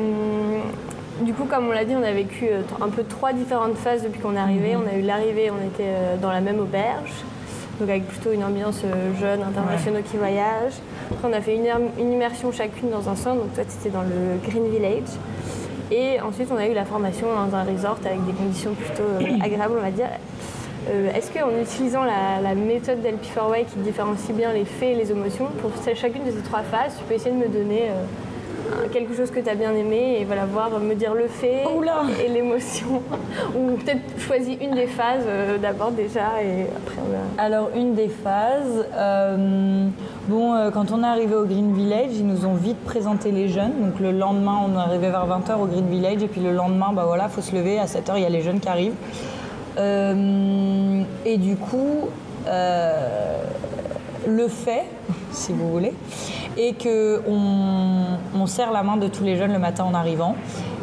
du 1.20 1.32
coup, 1.32 1.44
comme 1.44 1.68
on 1.68 1.72
l'a 1.72 1.84
dit, 1.84 1.94
on 1.96 2.02
a 2.02 2.12
vécu 2.12 2.46
un 2.80 2.88
peu 2.88 3.04
trois 3.04 3.32
différentes 3.32 3.76
phases 3.76 4.02
depuis 4.02 4.20
qu'on 4.20 4.34
est 4.34 4.40
arrivé. 4.40 4.74
Mhm. 4.74 4.82
On 4.84 4.94
a 4.94 4.98
eu 4.98 5.02
l'arrivée, 5.02 5.50
on 5.50 5.64
était 5.66 6.18
dans 6.20 6.30
la 6.30 6.40
même 6.40 6.60
auberge, 6.60 7.12
donc 7.80 7.88
avec 7.88 8.06
plutôt 8.06 8.32
une 8.32 8.44
ambiance 8.44 8.82
jeune, 9.18 9.42
internationaux 9.42 10.00
qui 10.10 10.18
voyagent. 10.18 10.80
Après, 11.10 11.28
on 11.28 11.32
a 11.32 11.40
fait 11.40 11.54
une, 11.54 12.12
immersion 12.12 12.52
chacune 12.52 12.90
dans 12.90 13.08
un 13.08 13.16
centre, 13.16 13.40
donc 13.40 13.54
toi, 13.54 13.64
tu 13.64 13.78
étais 13.80 13.90
dans 13.90 14.02
le 14.02 14.38
Green 14.46 14.68
Village. 14.70 15.16
Et 15.90 16.20
ensuite, 16.20 16.48
on 16.52 16.56
a 16.56 16.66
eu 16.66 16.74
la 16.74 16.84
formation 16.84 17.28
dans 17.28 17.56
un 17.56 17.62
resort 17.62 17.98
avec 18.04 18.24
des 18.26 18.32
conditions 18.32 18.74
plutôt 18.74 19.04
agréables, 19.42 19.74
on 19.78 19.82
va 19.82 19.90
dire. 19.90 20.08
Euh, 20.88 21.12
est-ce 21.14 21.32
qu'en 21.32 21.50
utilisant 21.60 22.04
la, 22.04 22.54
méthode 22.54 22.98
d'LP4Y 23.00 23.64
qui 23.66 23.78
différencie 23.80 24.36
bien 24.36 24.52
les 24.52 24.64
faits 24.64 24.90
et 24.90 24.94
les 24.94 25.10
émotions, 25.10 25.46
pour 25.60 25.70
chacune 25.94 26.24
de 26.24 26.30
ces 26.30 26.42
trois 26.42 26.62
phases, 26.62 26.96
tu 26.98 27.04
peux 27.04 27.14
essayer 27.14 27.32
de 27.32 27.40
me 27.40 27.48
donner 27.48 27.90
euh, 27.90 28.88
quelque 28.92 29.14
chose 29.14 29.30
que 29.30 29.40
tu 29.40 29.48
as 29.48 29.54
bien 29.54 29.74
aimé 29.74 30.18
et 30.20 30.24
voilà, 30.24 30.46
voir 30.46 30.70
me 30.78 30.94
dire 30.94 31.14
le 31.14 31.26
fait 31.26 31.64
et 32.24 32.28
l'émotion. 32.28 33.02
Ou 33.56 33.76
peut-être 33.76 34.20
choisis 34.20 34.56
une 34.60 34.72
des 34.72 34.86
phases 34.86 35.24
euh, 35.26 35.58
d'abord 35.58 35.90
déjà 35.90 36.42
et 36.42 36.62
après 36.62 36.96
on 37.04 37.10
va... 37.10 37.44
Alors 37.44 37.70
une 37.74 37.94
des 37.94 38.08
phases, 38.08 38.86
bon, 40.28 40.70
quand 40.72 40.92
on 40.92 41.02
est 41.02 41.06
arrivé 41.06 41.34
au 41.34 41.44
Green 41.44 41.74
Village, 41.74 42.10
ils 42.12 42.26
nous 42.26 42.46
ont 42.46 42.54
vite 42.54 42.82
présenté 42.84 43.32
les 43.32 43.48
jeunes. 43.48 43.72
Donc 43.80 43.98
le 44.00 44.12
lendemain, 44.12 44.58
on 44.66 44.74
est 44.76 44.82
arrivé 44.82 45.10
vers 45.10 45.26
20h 45.26 45.60
au 45.60 45.66
Green 45.66 45.88
Village 45.88 46.22
et 46.22 46.28
puis 46.28 46.40
le 46.40 46.52
lendemain, 46.52 46.92
bah 46.92 47.04
voilà, 47.06 47.28
faut 47.28 47.42
se 47.42 47.54
lever 47.54 47.78
à 47.78 47.86
7h, 47.86 48.12
il 48.16 48.22
y 48.22 48.26
a 48.26 48.30
les 48.30 48.42
jeunes 48.42 48.60
qui 48.60 48.68
arrivent. 48.68 48.94
Euh, 49.78 51.02
et 51.24 51.36
du 51.36 51.56
coup, 51.56 52.08
euh, 52.46 53.42
le 54.26 54.48
fait, 54.48 54.84
si 55.32 55.52
vous 55.52 55.70
voulez, 55.70 55.92
est 56.56 56.82
qu'on 56.82 58.18
on 58.34 58.46
serre 58.46 58.72
la 58.72 58.82
main 58.82 58.96
de 58.96 59.08
tous 59.08 59.24
les 59.24 59.36
jeunes 59.36 59.52
le 59.52 59.58
matin 59.58 59.84
en 59.84 59.94
arrivant. 59.94 60.36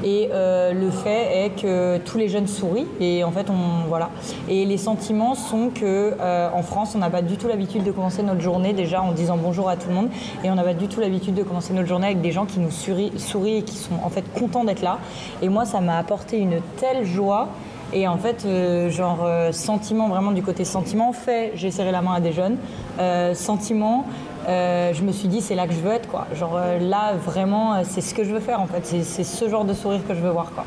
Et 0.06 0.30
euh, 0.34 0.74
le 0.74 0.92
fait 0.92 1.46
est 1.46 1.62
que 1.62 1.98
tous 2.00 2.18
les 2.18 2.28
jeunes 2.28 2.46
sourient 2.46 2.88
et 3.00 3.24
en 3.24 3.32
fait 3.32 3.50
on 3.50 3.88
voilà. 3.88 4.10
Et 4.50 4.66
les 4.66 4.78
sentiments 4.78 5.34
sont 5.34 5.70
que 5.70 6.14
en 6.54 6.62
France 6.62 6.92
on 6.94 6.98
n'a 6.98 7.10
pas 7.10 7.22
du 7.22 7.38
tout 7.38 7.48
l'habitude 7.48 7.86
de 7.86 7.92
commencer 7.92 8.22
notre 8.22 8.42
journée 8.42 8.74
déjà 8.74 9.02
en 9.02 9.14
disant 9.14 9.38
bonjour 9.38 9.70
à 9.70 9.78
tout 9.78 9.88
le 9.88 9.96
monde 9.96 10.10
et 10.44 10.52
on 10.52 10.56
n'a 10.56 10.64
pas 10.64 10.74
du 10.74 10.90
tout 10.90 11.00
l'habitude 11.00 11.36
de 11.36 11.44
commencer 11.44 11.72
notre 11.72 11.88
journée 11.88 12.08
avec 12.08 12.20
des 12.20 12.34
gens 12.34 12.46
qui 12.46 12.60
nous 12.60 12.70
sourient, 12.70 13.14
sourient 13.18 13.60
et 13.60 13.62
qui 13.64 13.78
sont 13.78 13.96
en 14.04 14.10
fait 14.10 14.26
contents 14.38 14.66
d'être 14.66 14.82
là. 14.82 15.00
Et 15.42 15.48
moi 15.48 15.64
ça 15.64 15.80
m'a 15.80 15.98
apporté 15.98 16.38
une 16.38 16.60
telle 16.76 17.06
joie 17.06 17.48
et 17.94 18.08
en 18.08 18.18
fait, 18.18 18.44
euh, 18.46 18.90
genre, 18.90 19.20
euh, 19.24 19.52
sentiment, 19.52 20.08
vraiment 20.08 20.32
du 20.32 20.42
côté 20.42 20.66
sentiment, 20.66 21.14
fait, 21.14 21.52
j'ai 21.56 21.72
serré 21.72 21.92
la 21.92 22.02
main 22.02 22.14
à 22.16 22.20
des 22.20 22.32
jeunes. 22.32 22.58
Euh, 23.00 23.34
sentiment, 23.34 24.06
je 24.48 25.02
me 25.04 25.12
suis 25.12 25.28
dit, 25.28 25.42
c'est 25.42 25.56
là 25.56 25.68
que 25.68 25.74
je 25.74 25.80
veux 25.80 25.92
être, 25.92 26.10
quoi. 26.10 26.28
Genre, 26.34 26.60
là, 26.82 27.14
vraiment, 27.14 27.84
c'est 27.84 28.02
ce 28.02 28.14
que 28.14 28.24
je 28.24 28.34
veux 28.34 28.40
faire, 28.40 28.60
en 28.60 28.68
fait. 28.68 28.86
C'est 28.86 29.24
ce 29.24 29.50
genre 29.50 29.64
de 29.64 29.74
sourire 29.74 30.02
que 30.08 30.14
je 30.14 30.20
veux 30.20 30.32
voir, 30.32 30.52
quoi. 30.54 30.66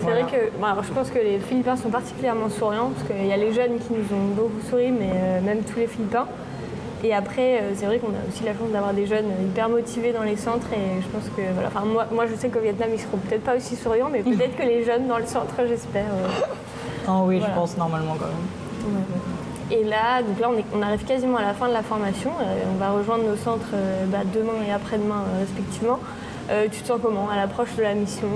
C'est 0.00 0.10
vrai 0.10 0.22
que 0.24 0.50
je 0.82 0.92
pense 0.92 1.10
que 1.10 1.18
les 1.18 1.38
Philippins 1.38 1.76
sont 1.76 1.90
particulièrement 1.90 2.48
souriants, 2.48 2.90
parce 2.90 3.08
qu'il 3.08 3.26
y 3.26 3.32
a 3.32 3.36
les 3.36 3.52
jeunes 3.52 3.78
qui 3.78 3.92
nous 3.92 4.16
ont 4.16 4.34
beaucoup 4.34 4.60
souri, 4.68 4.90
mais 4.90 5.40
même 5.42 5.62
tous 5.62 5.78
les 5.78 5.86
Philippins. 5.86 6.26
Et 7.04 7.14
après, 7.14 7.58
euh, 7.58 7.72
c'est 7.74 7.86
vrai 7.86 7.98
qu'on 7.98 8.08
a 8.08 8.28
aussi 8.28 8.44
la 8.44 8.52
chance 8.52 8.70
d'avoir 8.72 8.92
des 8.92 9.06
jeunes 9.06 9.26
hyper 9.42 9.68
motivés 9.68 10.12
dans 10.12 10.24
les 10.24 10.36
centres. 10.36 10.66
Et 10.72 11.00
je 11.00 11.06
pense 11.08 11.28
que, 11.36 11.42
voilà, 11.52 11.68
enfin, 11.68 11.84
moi, 11.84 12.06
moi, 12.10 12.26
je 12.26 12.34
sais 12.34 12.48
qu'au 12.48 12.60
Vietnam, 12.60 12.88
ils 12.92 13.00
seront 13.00 13.18
peut-être 13.18 13.44
pas 13.44 13.56
aussi 13.56 13.76
souriants, 13.76 14.08
mais 14.10 14.22
peut-être 14.22 14.56
que 14.56 14.62
les 14.62 14.84
jeunes 14.84 15.06
dans 15.06 15.18
le 15.18 15.26
centre, 15.26 15.54
j'espère. 15.68 16.06
oh 17.08 17.22
oui, 17.26 17.40
je 17.40 17.54
pense 17.54 17.76
normalement 17.76 18.16
quand 18.18 18.26
même. 18.26 19.00
Et 19.70 19.84
là, 19.84 20.22
donc 20.22 20.40
là, 20.40 20.48
on, 20.74 20.82
arrive 20.82 21.04
quasiment 21.04 21.36
à 21.36 21.42
la 21.42 21.52
fin 21.52 21.68
de 21.68 21.74
la 21.74 21.82
formation. 21.82 22.30
Euh, 22.40 22.64
on 22.74 22.78
va 22.78 22.90
rejoindre 22.90 23.24
nos 23.24 23.36
centres 23.36 23.74
bah, 24.06 24.18
demain 24.34 24.64
et 24.66 24.72
après-demain, 24.72 25.24
respectivement. 25.38 25.98
tu 26.72 26.80
te 26.80 26.86
sens 26.86 26.98
comment 27.02 27.28
à 27.28 27.36
l'approche 27.36 27.76
de 27.76 27.82
la 27.82 27.94
mission 27.94 28.28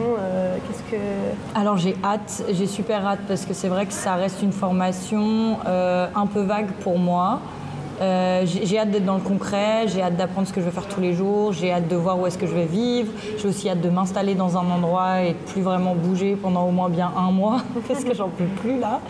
Qu'est-ce 0.66 0.82
que 0.90 1.00
Alors 1.54 1.78
j'ai 1.78 1.96
hâte, 2.04 2.44
j'ai 2.50 2.66
super 2.66 3.06
hâte 3.06 3.20
parce 3.26 3.46
que 3.46 3.54
c'est 3.54 3.68
vrai 3.68 3.86
que 3.86 3.94
ça 3.94 4.14
reste 4.14 4.42
une 4.42 4.52
formation 4.52 5.56
un 5.64 6.26
peu 6.26 6.42
vague 6.42 6.70
pour 6.82 6.98
moi. 6.98 7.40
Euh, 8.02 8.44
j'ai 8.44 8.78
hâte 8.78 8.90
d'être 8.90 9.04
dans 9.04 9.14
le 9.14 9.20
concret, 9.20 9.86
j'ai 9.86 10.02
hâte 10.02 10.16
d'apprendre 10.16 10.48
ce 10.48 10.52
que 10.52 10.60
je 10.60 10.66
vais 10.66 10.72
faire 10.72 10.88
tous 10.88 11.00
les 11.00 11.14
jours, 11.14 11.52
j'ai 11.52 11.70
hâte 11.70 11.86
de 11.86 11.94
voir 11.94 12.18
où 12.18 12.26
est-ce 12.26 12.36
que 12.36 12.46
je 12.46 12.54
vais 12.54 12.64
vivre, 12.64 13.12
j'ai 13.38 13.46
aussi 13.46 13.68
hâte 13.68 13.80
de 13.80 13.90
m'installer 13.90 14.34
dans 14.34 14.56
un 14.56 14.68
endroit 14.70 15.22
et 15.22 15.34
de 15.34 15.38
plus 15.52 15.62
vraiment 15.62 15.94
bouger 15.94 16.34
pendant 16.34 16.66
au 16.66 16.72
moins 16.72 16.88
bien 16.88 17.12
un 17.16 17.30
mois, 17.30 17.62
parce 17.88 18.02
que 18.02 18.12
j'en 18.12 18.28
peux 18.28 18.46
plus 18.60 18.80
là. 18.80 19.00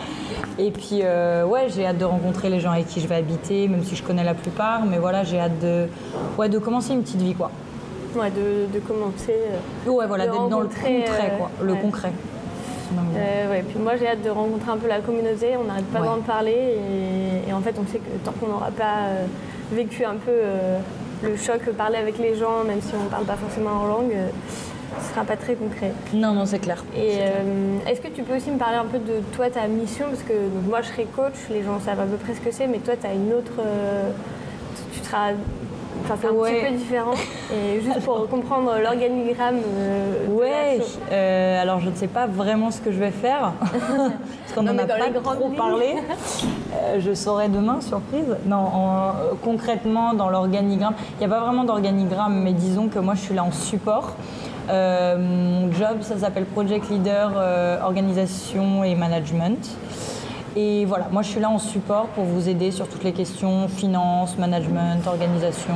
Et 0.59 0.69
puis 0.69 0.99
euh, 1.01 1.43
ouais, 1.43 1.69
j'ai 1.69 1.87
hâte 1.87 1.97
de 1.97 2.05
rencontrer 2.05 2.49
les 2.49 2.59
gens 2.59 2.71
avec 2.71 2.87
qui 2.87 3.01
je 3.01 3.07
vais 3.07 3.15
habiter, 3.15 3.67
même 3.67 3.83
si 3.83 3.95
je 3.95 4.03
connais 4.03 4.23
la 4.23 4.35
plupart, 4.35 4.85
mais 4.85 4.99
voilà, 4.99 5.23
j'ai 5.23 5.39
hâte 5.39 5.59
de, 5.59 5.87
ouais, 6.37 6.49
de 6.49 6.59
commencer 6.59 6.93
une 6.93 7.01
petite 7.01 7.21
vie 7.21 7.33
quoi. 7.33 7.49
Ouais, 8.15 8.29
de, 8.29 8.79
commencer. 8.79 9.33
ouais, 9.87 10.05
voilà, 10.05 10.27
d'être 10.27 10.49
dans 10.49 10.59
le 10.59 10.67
concret, 10.67 11.33
quoi, 11.39 11.49
le 11.63 11.73
concret. 11.73 12.11
Ouais, 13.49 13.63
puis 13.67 13.79
moi 13.79 13.95
j'ai 13.97 14.07
hâte 14.07 14.23
de 14.23 14.29
rencontrer 14.29 14.71
un 14.71 14.77
peu 14.77 14.87
la 14.87 14.99
communauté, 14.99 15.57
on 15.57 15.65
n'arrête 15.65 15.85
pas 15.85 15.99
d'en 15.99 16.21
parler 16.21 16.51
et, 16.51 17.49
et, 17.49 17.53
en 17.53 17.61
fait 17.61 17.75
on 17.79 17.91
sait 17.91 17.99
que 17.99 18.17
tant 18.23 18.31
qu'on 18.33 18.47
n'aura 18.47 18.71
pas 18.71 19.07
vécu 19.71 20.05
un 20.05 20.15
peu 20.15 20.31
le 21.23 21.37
choc, 21.37 21.61
parler 21.77 21.97
avec 21.97 22.17
les 22.17 22.35
gens, 22.35 22.63
même 22.65 22.81
si 22.81 22.93
on 22.99 23.03
ne 23.03 23.09
parle 23.09 23.25
pas 23.25 23.35
forcément 23.35 23.71
en 23.71 23.87
langue, 23.87 24.13
ce 25.01 25.09
sera 25.09 25.23
pas 25.23 25.35
très 25.35 25.55
concret. 25.55 25.91
Non, 26.13 26.33
non, 26.33 26.45
c'est 26.45 26.59
clair. 26.59 26.83
Et 26.95 27.17
euh, 27.21 27.77
est-ce 27.87 28.01
que 28.01 28.07
tu 28.07 28.23
peux 28.23 28.35
aussi 28.35 28.51
me 28.51 28.57
parler 28.57 28.77
un 28.77 28.85
peu 28.85 28.99
de 28.99 29.21
toi, 29.35 29.49
ta 29.49 29.67
mission? 29.67 30.07
Parce 30.09 30.23
que 30.23 30.33
moi, 30.67 30.81
je 30.81 30.87
serai 30.89 31.05
coach, 31.05 31.33
les 31.49 31.63
gens 31.63 31.79
savent 31.79 31.99
à 31.99 32.05
peu 32.05 32.17
près 32.17 32.33
ce 32.33 32.41
que 32.41 32.51
c'est, 32.51 32.67
mais 32.67 32.79
toi, 32.79 32.95
tu 32.99 33.07
as 33.07 33.13
une 33.13 33.33
autre. 33.33 33.53
Euh, 33.59 34.11
tu 34.93 34.99
seras. 35.03 35.31
Enfin, 36.03 36.15
c'est 36.19 36.27
un 36.27 36.33
petit 36.33 36.65
peu 36.65 36.77
différent. 36.77 37.13
Et 37.53 37.81
juste 37.81 38.01
pour 38.03 38.27
comprendre 38.29 38.73
l'organigramme. 38.81 39.59
Euh, 39.77 40.27
ouais, 40.27 40.79
alors 41.59 41.79
je 41.79 41.89
ne 41.89 41.95
sais 41.95 42.07
pas 42.07 42.27
vraiment 42.27 42.71
ce 42.71 42.81
que 42.81 42.91
je 42.91 42.99
vais 42.99 43.11
faire. 43.11 43.53
parce 43.61 44.53
qu'on 44.55 44.63
n'en 44.63 44.77
a 44.77 44.85
pas 44.85 44.97
trop 45.35 45.49
parlé. 45.49 45.95
je 46.99 47.13
saurai 47.13 47.47
demain, 47.47 47.79
surprise. 47.81 48.35
Non, 48.45 48.65
concrètement, 49.43 50.13
dans 50.13 50.29
l'organigramme, 50.29 50.95
il 51.15 51.19
n'y 51.19 51.33
a 51.33 51.35
pas 51.35 51.43
vraiment 51.43 51.63
d'organigramme, 51.63 52.41
mais 52.43 52.53
disons 52.53 52.87
que 52.87 52.99
moi, 52.99 53.15
je 53.15 53.21
suis 53.21 53.35
là 53.35 53.43
en 53.43 53.51
support. 53.51 54.15
Euh, 54.69 55.17
mon 55.17 55.71
job, 55.73 55.97
ça 56.01 56.17
s'appelle 56.17 56.45
Project 56.45 56.89
Leader 56.89 57.33
euh, 57.35 57.81
Organisation 57.81 58.83
et 58.83 58.95
Management. 58.95 59.77
Et 60.55 60.85
voilà, 60.85 61.07
moi 61.11 61.21
je 61.21 61.29
suis 61.29 61.39
là 61.39 61.49
en 61.49 61.57
support 61.57 62.07
pour 62.07 62.25
vous 62.25 62.47
aider 62.47 62.71
sur 62.71 62.87
toutes 62.87 63.03
les 63.03 63.11
questions 63.11 63.67
finance, 63.67 64.37
management, 64.37 65.05
organisation. 65.07 65.73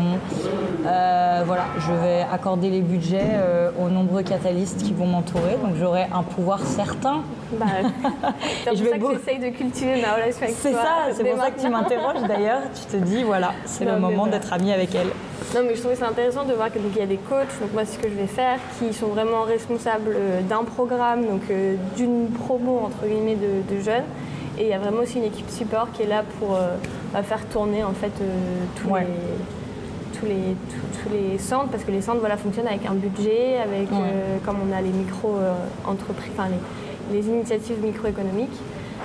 Euh, 0.86 1.44
voilà, 1.46 1.66
je 1.80 1.92
vais 1.94 2.26
accorder 2.32 2.70
les 2.70 2.82
budgets 2.82 3.40
aux 3.80 3.90
nombreux 3.90 4.24
catalystes 4.24 4.84
qui 4.84 4.94
vont 4.94 5.08
m'entourer, 5.08 5.58
donc 5.64 5.76
j'aurai 5.80 6.06
un 6.14 6.24
pouvoir 6.24 6.60
certain. 6.60 7.24
Bah, 7.54 7.66
c'est 8.66 9.00
pour 9.00 9.12
ça 9.12 9.16
que 9.16 9.20
j'essaye 9.20 9.40
de 9.40 9.56
cultiver 9.56 10.02
ma 10.02 10.14
relation 10.14 10.44
avec 10.44 10.62
toi. 10.62 10.70
C'est 10.70 10.74
ça, 10.74 10.96
c'est 11.12 11.24
pour 11.24 11.42
ça 11.42 11.52
que 11.52 11.60
tu 11.60 11.70
m'interroges 11.70 12.28
d'ailleurs. 12.28 12.62
Tu 12.76 12.98
te 12.98 13.04
dis, 13.04 13.24
voilà, 13.24 13.54
c'est 13.66 13.86
le 13.86 14.00
moment 14.00 14.28
d'être 14.28 14.54
ami 14.54 14.72
avec 14.72 14.94
elle. 14.96 15.08
Non, 15.56 15.62
mais 15.66 15.76
je 15.76 15.80
trouvais 15.80 15.96
ça 15.96 16.10
intéressant 16.10 16.44
de 16.44 16.54
voir 16.54 16.70
qu'il 16.72 16.82
y 16.98 17.02
a 17.02 17.06
des 17.06 17.18
coachs, 17.18 17.60
donc 17.62 17.72
moi 17.74 17.86
c'est 17.86 17.96
ce 17.96 18.00
que 18.00 18.10
je 18.10 18.16
vais 18.16 18.28
faire, 18.28 18.60
qui 18.78 18.94
sont 18.94 19.08
vraiment 19.08 19.44
responsables 19.44 20.14
euh, 20.14 20.42
d'un 20.42 20.64
programme, 20.64 21.26
donc 21.26 21.42
euh, 21.50 21.76
d'une 21.96 22.28
promo 22.32 22.82
entre 22.86 23.08
guillemets 23.08 23.38
de, 23.38 23.80
jeunes. 23.80 24.04
Et 24.58 24.64
il 24.64 24.68
y 24.68 24.74
a 24.74 24.80
vraiment 24.80 25.02
aussi 25.02 25.18
une 25.18 25.26
équipe 25.26 25.50
support 25.50 25.92
qui 25.92 26.04
est 26.04 26.08
là 26.08 26.24
pour 26.40 26.56
euh, 26.56 26.76
bah, 27.14 27.24
faire 27.24 27.46
tourner 27.48 27.84
en 27.84 27.94
fait 27.94 28.12
tous, 28.76 28.96
les, 28.96 29.06
tous, 30.20 30.26
les, 30.26 30.56
tous, 31.04 31.10
les 31.12 31.38
centres, 31.38 31.70
parce 31.70 31.84
que 31.84 31.92
les 31.92 32.02
centres 32.02 32.20
voilà, 32.20 32.38
fonctionnent 32.38 32.68
avec 32.68 32.86
un 32.86 32.96
budget, 32.96 33.60
avec 33.60 33.90
comme 34.46 34.58
on 34.68 34.76
a 34.76 34.82
les 34.82 34.90
micro-entreprises, 34.90 36.32
enfin 36.38 36.50
les, 36.50 37.20
les 37.20 37.28
initiatives 37.28 37.84
microéconomiques. 37.84 38.58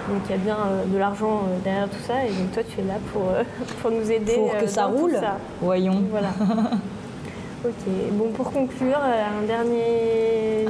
Donc 0.08 0.22
il 0.28 0.32
y 0.32 0.34
a 0.34 0.38
bien 0.38 0.56
euh, 0.56 0.84
de 0.86 0.98
l'argent 0.98 1.42
euh, 1.46 1.58
derrière 1.62 1.88
tout 1.88 2.02
ça 2.06 2.24
et 2.24 2.30
donc 2.30 2.52
toi 2.52 2.62
tu 2.68 2.80
es 2.80 2.84
là 2.84 2.94
pour, 3.12 3.22
euh, 3.30 3.44
pour 3.82 3.90
nous 3.90 4.10
aider. 4.10 4.34
Pour 4.34 4.56
que 4.58 4.66
ça 4.66 4.86
roule. 4.86 5.16
Voyons. 5.60 6.02
Voilà. 6.10 6.30
ok. 7.64 7.92
Bon 8.12 8.30
pour 8.30 8.50
conclure, 8.50 8.98
un 8.98 9.46
dernier, 9.46 10.66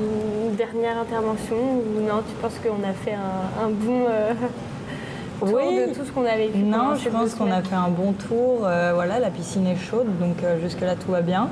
une 0.48 0.54
dernière 0.54 0.98
intervention 0.98 1.56
ou 1.56 2.00
non 2.06 2.22
tu 2.28 2.34
penses 2.42 2.58
qu'on 2.62 2.86
a 2.86 2.92
fait 2.92 3.14
un, 3.14 3.70
bon 3.70 4.04
tour 5.46 5.72
de 5.88 5.94
tout 5.94 6.04
ce 6.04 6.12
qu'on 6.12 6.24
avait 6.24 6.48
vu 6.48 6.62
Non, 6.62 6.94
je 6.96 7.08
pense 7.08 7.34
qu'on 7.34 7.50
a 7.50 7.62
fait 7.62 7.74
un 7.74 7.88
bon 7.88 8.12
tour. 8.12 8.60
voilà, 8.94 9.18
la 9.18 9.30
piscine 9.30 9.66
est 9.66 9.76
chaude 9.76 10.06
donc 10.18 10.36
jusque 10.62 10.80
là 10.80 10.94
tout 10.94 11.10
va 11.12 11.20
bien. 11.20 11.48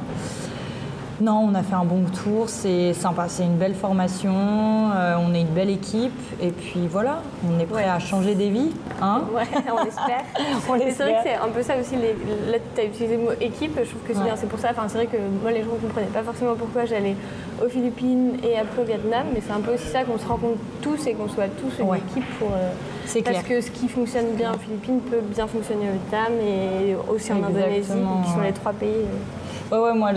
Non, 1.20 1.46
on 1.50 1.54
a 1.54 1.62
fait 1.62 1.74
un 1.74 1.84
bon 1.84 2.04
tour, 2.04 2.48
c'est 2.48 2.94
sympa, 2.94 3.26
c'est 3.28 3.44
une 3.44 3.56
belle 3.56 3.74
formation, 3.74 4.32
euh, 4.34 5.16
on 5.20 5.34
est 5.34 5.42
une 5.42 5.48
belle 5.48 5.68
équipe 5.68 6.18
et 6.40 6.48
puis 6.48 6.86
voilà, 6.90 7.20
on 7.46 7.58
est 7.60 7.66
prêt 7.66 7.84
à 7.84 7.98
changer 7.98 8.34
des 8.34 8.48
vies. 8.48 8.70
Hein 9.02 9.24
ouais, 9.34 9.42
on 9.70 9.84
espère. 9.84 10.24
c'est 10.96 11.02
vrai 11.02 11.12
que 11.12 11.22
c'est 11.22 11.34
un 11.34 11.48
peu 11.48 11.62
ça 11.62 11.74
aussi, 11.78 11.96
les, 11.96 12.14
là 12.50 12.58
tu 12.74 12.80
as 12.80 12.84
utilisé 12.84 13.16
le 13.18 13.22
mot 13.22 13.32
équipe, 13.38 13.78
je 13.82 13.90
trouve 13.90 14.02
que 14.08 14.14
c'est 14.14 14.22
bien, 14.22 14.34
c'est 14.34 14.48
pour 14.48 14.58
ça, 14.58 14.68
enfin, 14.70 14.84
c'est 14.88 14.96
vrai 14.96 15.06
que 15.08 15.18
moi 15.42 15.50
les 15.52 15.60
gens 15.60 15.74
ne 15.74 15.78
comprenaient 15.86 16.06
pas 16.06 16.22
forcément 16.22 16.54
pourquoi 16.54 16.86
j'allais 16.86 17.16
aux 17.62 17.68
Philippines 17.68 18.38
et 18.42 18.58
après 18.58 18.80
au 18.80 18.86
Vietnam, 18.86 19.26
mais 19.34 19.42
c'est 19.46 19.52
un 19.52 19.60
peu 19.60 19.74
aussi 19.74 19.88
ça 19.88 20.04
qu'on 20.04 20.18
se 20.18 20.26
rencontre 20.26 20.58
tous 20.80 21.06
et 21.06 21.12
qu'on 21.12 21.28
soit 21.28 21.48
tous 21.48 21.82
une 21.82 21.96
équipe 21.96 22.38
pour... 22.38 22.48
Euh, 22.48 22.70
c'est 23.04 23.22
parce 23.22 23.42
que 23.42 23.60
ce 23.60 23.70
qui 23.70 23.88
fonctionne 23.88 24.36
bien 24.36 24.54
aux 24.54 24.58
Philippines 24.58 25.00
peut 25.00 25.20
bien 25.20 25.46
fonctionner 25.46 25.88
au 25.88 25.92
Vietnam 25.92 26.32
et 26.40 26.94
aussi 27.12 27.32
en 27.32 27.42
Indonésie, 27.42 27.92
qui 28.24 28.30
sont 28.30 28.40
les 28.40 28.52
trois 28.52 28.72
pays. 28.72 28.88
Euh, 28.88 29.39
Ouais, 29.70 29.78
ouais, 29.78 29.94
moi, 29.94 30.10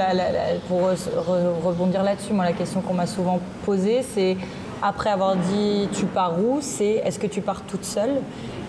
pour 0.68 0.80
rebondir 1.64 2.02
là-dessus, 2.02 2.34
moi, 2.34 2.44
la 2.44 2.54
question 2.54 2.82
qu'on 2.82 2.96
m'a 2.96 3.06
souvent 3.06 3.40
posée, 3.68 4.02
c'est 4.02 4.36
après 4.82 5.12
avoir 5.12 5.36
dit 5.36 5.88
tu 5.94 6.06
pars 6.06 6.40
où, 6.40 6.58
c'est 6.60 7.04
est-ce 7.06 7.20
que 7.20 7.28
tu 7.28 7.42
pars 7.42 7.62
toute 7.62 7.86
seule? 7.86 8.22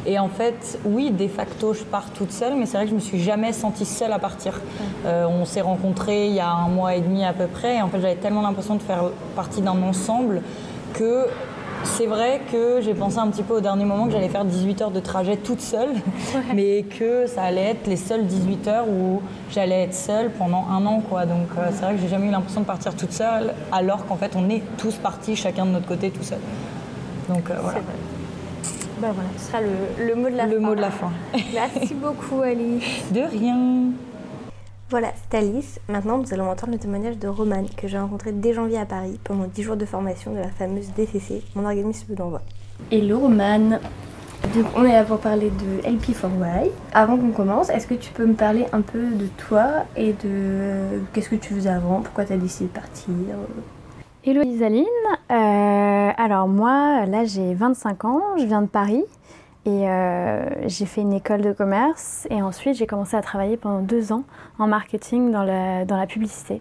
Et 0.04 0.18
en 0.18 0.28
fait, 0.28 0.78
oui, 0.84 1.10
de 1.10 1.26
facto, 1.26 1.72
je 1.72 1.84
pars 1.84 2.10
toute 2.10 2.32
seule, 2.32 2.54
mais 2.56 2.66
c'est 2.66 2.76
vrai 2.76 2.84
que 2.84 2.90
je 2.90 2.96
me 2.96 3.00
suis 3.00 3.18
jamais 3.18 3.54
sentie 3.54 3.86
seule 3.86 4.12
à 4.12 4.18
partir. 4.18 4.60
Euh, 5.06 5.24
on 5.26 5.46
s'est 5.46 5.62
rencontrés 5.62 6.26
il 6.26 6.34
y 6.34 6.40
a 6.40 6.50
un 6.50 6.68
mois 6.68 6.94
et 6.94 7.00
demi 7.00 7.24
à 7.24 7.32
peu 7.32 7.46
près, 7.46 7.76
et 7.76 7.82
en 7.82 7.88
fait, 7.88 8.02
j'avais 8.02 8.16
tellement 8.16 8.42
l'impression 8.42 8.74
de 8.74 8.82
faire 8.82 9.04
partie 9.34 9.62
d'un 9.62 9.82
ensemble 9.82 10.42
que 10.92 11.28
c'est 11.84 12.06
vrai 12.06 12.40
que 12.50 12.80
j'ai 12.80 12.94
pensé 12.94 13.18
un 13.18 13.28
petit 13.28 13.42
peu 13.42 13.54
au 13.54 13.60
dernier 13.60 13.84
moment 13.84 14.06
que 14.06 14.12
j'allais 14.12 14.28
faire 14.28 14.44
18 14.44 14.82
heures 14.82 14.90
de 14.90 15.00
trajet 15.00 15.36
toute 15.36 15.60
seule, 15.60 15.90
mais 16.54 16.82
que 16.82 17.26
ça 17.26 17.42
allait 17.42 17.70
être 17.70 17.86
les 17.86 17.96
seules 17.96 18.26
18 18.26 18.68
heures 18.68 18.88
où 18.88 19.22
j'allais 19.50 19.84
être 19.84 19.94
seule 19.94 20.30
pendant 20.30 20.66
un 20.68 20.84
an. 20.86 21.00
Quoi. 21.08 21.26
Donc 21.26 21.48
euh, 21.58 21.68
c'est 21.72 21.82
vrai 21.82 21.94
que 21.94 22.00
j'ai 22.00 22.08
jamais 22.08 22.28
eu 22.28 22.30
l'impression 22.30 22.60
de 22.60 22.66
partir 22.66 22.94
toute 22.96 23.12
seule, 23.12 23.54
alors 23.70 24.06
qu'en 24.06 24.16
fait 24.16 24.32
on 24.36 24.48
est 24.48 24.62
tous 24.78 24.94
partis 24.96 25.36
chacun 25.36 25.66
de 25.66 25.70
notre 25.70 25.86
côté 25.86 26.10
tout 26.10 26.22
seul. 26.22 26.38
Donc 27.28 27.50
euh, 27.50 27.54
voilà. 27.62 27.78
Bah 29.00 29.08
voilà, 29.12 29.28
ce 29.36 29.46
sera 29.46 29.58
le, 29.60 30.14
mot 30.14 30.30
de 30.30 30.36
la 30.36 30.44
fin. 30.44 30.50
Le 30.50 30.60
mot 30.60 30.74
de 30.74 30.80
la 30.80 30.90
fin. 30.90 31.10
Merci 31.52 31.94
beaucoup 31.94 32.42
Ali. 32.42 32.80
De 33.10 33.20
rien. 33.20 33.92
Voilà, 34.94 35.10
c'est 35.28 35.38
Alice. 35.38 35.80
Maintenant, 35.88 36.18
nous 36.18 36.32
allons 36.32 36.48
entendre 36.48 36.74
le 36.74 36.78
témoignage 36.78 37.18
de 37.18 37.26
Romane, 37.26 37.66
que 37.76 37.88
j'ai 37.88 37.98
rencontré 37.98 38.30
dès 38.30 38.52
janvier 38.52 38.78
à 38.78 38.86
Paris 38.86 39.18
pendant 39.24 39.46
10 39.46 39.62
jours 39.64 39.76
de 39.76 39.84
formation 39.84 40.32
de 40.32 40.38
la 40.38 40.46
fameuse 40.46 40.92
DCC, 40.96 41.42
mon 41.56 41.64
organisme 41.64 42.14
d'envoi. 42.14 42.42
Hello 42.92 43.18
Romane 43.18 43.80
donc 44.54 44.66
on 44.76 44.84
est 44.84 44.92
là 44.92 45.02
pour 45.02 45.18
parler 45.18 45.50
de 45.50 45.82
LP4Y. 45.88 46.70
Avant 46.92 47.16
qu'on 47.16 47.32
commence, 47.32 47.70
est-ce 47.70 47.88
que 47.88 47.94
tu 47.94 48.12
peux 48.12 48.24
me 48.24 48.34
parler 48.34 48.66
un 48.72 48.82
peu 48.82 49.00
de 49.00 49.26
toi 49.48 49.84
et 49.96 50.12
de 50.12 51.00
qu'est-ce 51.12 51.30
que 51.30 51.34
tu 51.34 51.54
faisais 51.54 51.70
avant, 51.70 52.00
pourquoi 52.00 52.24
tu 52.24 52.32
as 52.32 52.36
décidé 52.36 52.66
de 52.66 52.74
partir? 52.74 53.14
Hello 54.24 54.42
Isaline, 54.42 54.86
euh, 55.32 56.10
alors 56.16 56.46
moi 56.46 57.04
là 57.06 57.24
j'ai 57.24 57.54
25 57.54 58.04
ans, 58.04 58.22
je 58.38 58.44
viens 58.44 58.62
de 58.62 58.68
Paris 58.68 59.02
et 59.66 59.88
euh, 59.88 60.68
j'ai 60.68 60.84
fait 60.84 61.00
une 61.00 61.14
école 61.14 61.40
de 61.40 61.52
commerce 61.52 62.26
et 62.30 62.42
ensuite 62.42 62.76
j'ai 62.76 62.86
commencé 62.86 63.16
à 63.16 63.22
travailler 63.22 63.56
pendant 63.56 63.80
deux 63.80 64.12
ans 64.12 64.24
en 64.58 64.66
marketing 64.66 65.30
dans 65.30 65.42
la, 65.42 65.84
dans 65.86 65.96
la 65.96 66.06
publicité. 66.06 66.60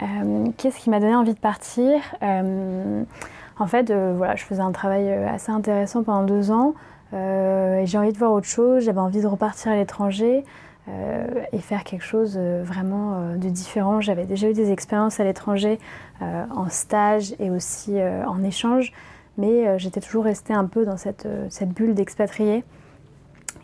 Euh, 0.00 0.46
qu'est-ce 0.56 0.78
qui 0.78 0.88
m'a 0.88 0.98
donné 0.98 1.14
envie 1.14 1.34
de 1.34 1.38
partir? 1.38 2.00
Euh, 2.22 3.02
En 3.58 3.66
fait, 3.66 3.92
voilà, 3.92 4.34
je 4.34 4.44
faisais 4.44 4.62
un 4.62 4.72
travail 4.72 5.12
assez 5.12 5.52
intéressant 5.52 6.02
pendant 6.02 6.24
deux 6.24 6.50
ans 6.50 6.74
et 7.12 7.84
j'ai 7.84 7.98
envie 7.98 8.12
de 8.12 8.18
voir 8.18 8.32
autre 8.32 8.46
chose. 8.48 8.84
J'avais 8.84 9.00
envie 9.00 9.20
de 9.20 9.26
repartir 9.26 9.72
à 9.72 9.76
l'étranger 9.76 10.42
et 10.88 11.58
faire 11.58 11.84
quelque 11.84 12.02
chose 12.02 12.38
vraiment 12.38 13.36
de 13.36 13.48
différent. 13.50 14.00
J'avais 14.00 14.24
déjà 14.24 14.48
eu 14.48 14.54
des 14.54 14.72
expériences 14.72 15.20
à 15.20 15.24
l'étranger 15.24 15.78
en 16.20 16.68
stage 16.70 17.34
et 17.38 17.50
aussi 17.50 18.00
en 18.26 18.42
échange 18.42 18.92
mais 19.38 19.66
euh, 19.66 19.78
j'étais 19.78 20.00
toujours 20.00 20.24
restée 20.24 20.52
un 20.52 20.66
peu 20.66 20.84
dans 20.84 20.96
cette, 20.96 21.26
euh, 21.26 21.48
bulle 21.66 21.94
d'expatriés. 21.94 22.64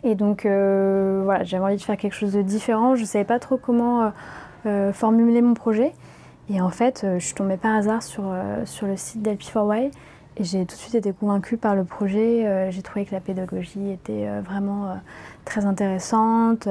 Et 0.03 0.15
donc 0.15 0.45
euh, 0.45 1.21
voilà, 1.23 1.43
j'avais 1.43 1.63
envie 1.63 1.75
de 1.75 1.81
faire 1.81 1.97
quelque 1.97 2.13
chose 2.13 2.33
de 2.33 2.41
différent. 2.41 2.95
Je 2.95 3.01
ne 3.01 3.07
savais 3.07 3.25
pas 3.25 3.39
trop 3.39 3.57
comment 3.57 4.11
formuler 4.93 5.41
mon 5.41 5.53
projet. 5.53 5.93
Et 6.49 6.61
en 6.61 6.69
fait, 6.69 7.05
je 7.17 7.23
suis 7.23 7.35
tombée 7.35 7.57
par 7.57 7.75
hasard 7.75 8.03
sur, 8.03 8.23
sur 8.65 8.87
le 8.87 8.97
site 8.97 9.21
d'LP4Y 9.21 9.91
et 10.37 10.43
j'ai 10.43 10.65
tout 10.65 10.75
de 10.75 10.79
suite 10.79 10.95
été 10.95 11.11
convaincue 11.13 11.57
par 11.57 11.75
le 11.75 11.83
projet. 11.83 12.69
j'ai 12.71 12.81
trouvé 12.81 13.05
que 13.05 13.13
la 13.13 13.19
pédagogie 13.21 13.91
était 13.91 14.27
vraiment 14.41 14.97
très 15.45 15.65
intéressante. 15.65 16.67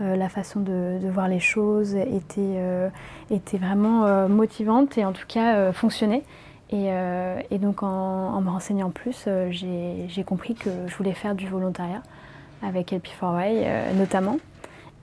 la 0.00 0.28
façon 0.28 0.60
de, 0.60 0.98
de, 1.00 1.08
voir 1.08 1.28
les 1.28 1.40
choses 1.40 1.94
était, 1.94 2.90
était 3.30 3.58
vraiment 3.58 4.28
motivante 4.28 4.98
et 4.98 5.04
en 5.04 5.12
tout 5.12 5.26
cas 5.26 5.72
fonctionnait. 5.72 6.24
Euh, 6.72 7.40
et, 7.50 7.58
donc 7.58 7.82
en, 7.82 8.40
me 8.40 8.50
renseignant 8.50 8.90
plus, 8.90 9.24
euh, 9.26 9.50
j'ai 9.50 10.24
compris 10.24 10.54
que 10.54 10.70
je 10.86 10.94
voulais 10.94 11.14
faire 11.14 11.34
du 11.34 11.46
volontariat 11.46 12.02
avec 12.62 12.92
LP4Y 12.92 13.62
euh, 13.64 13.94
notamment. 13.94 14.38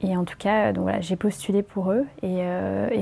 Et 0.01 0.15
en 0.15 0.25
tout 0.25 0.37
cas, 0.37 0.73
donc 0.73 0.83
voilà, 0.83 1.01
j'ai 1.01 1.15
postulé 1.15 1.63
pour 1.63 1.91
eux 1.91 2.05
et, 2.21 2.43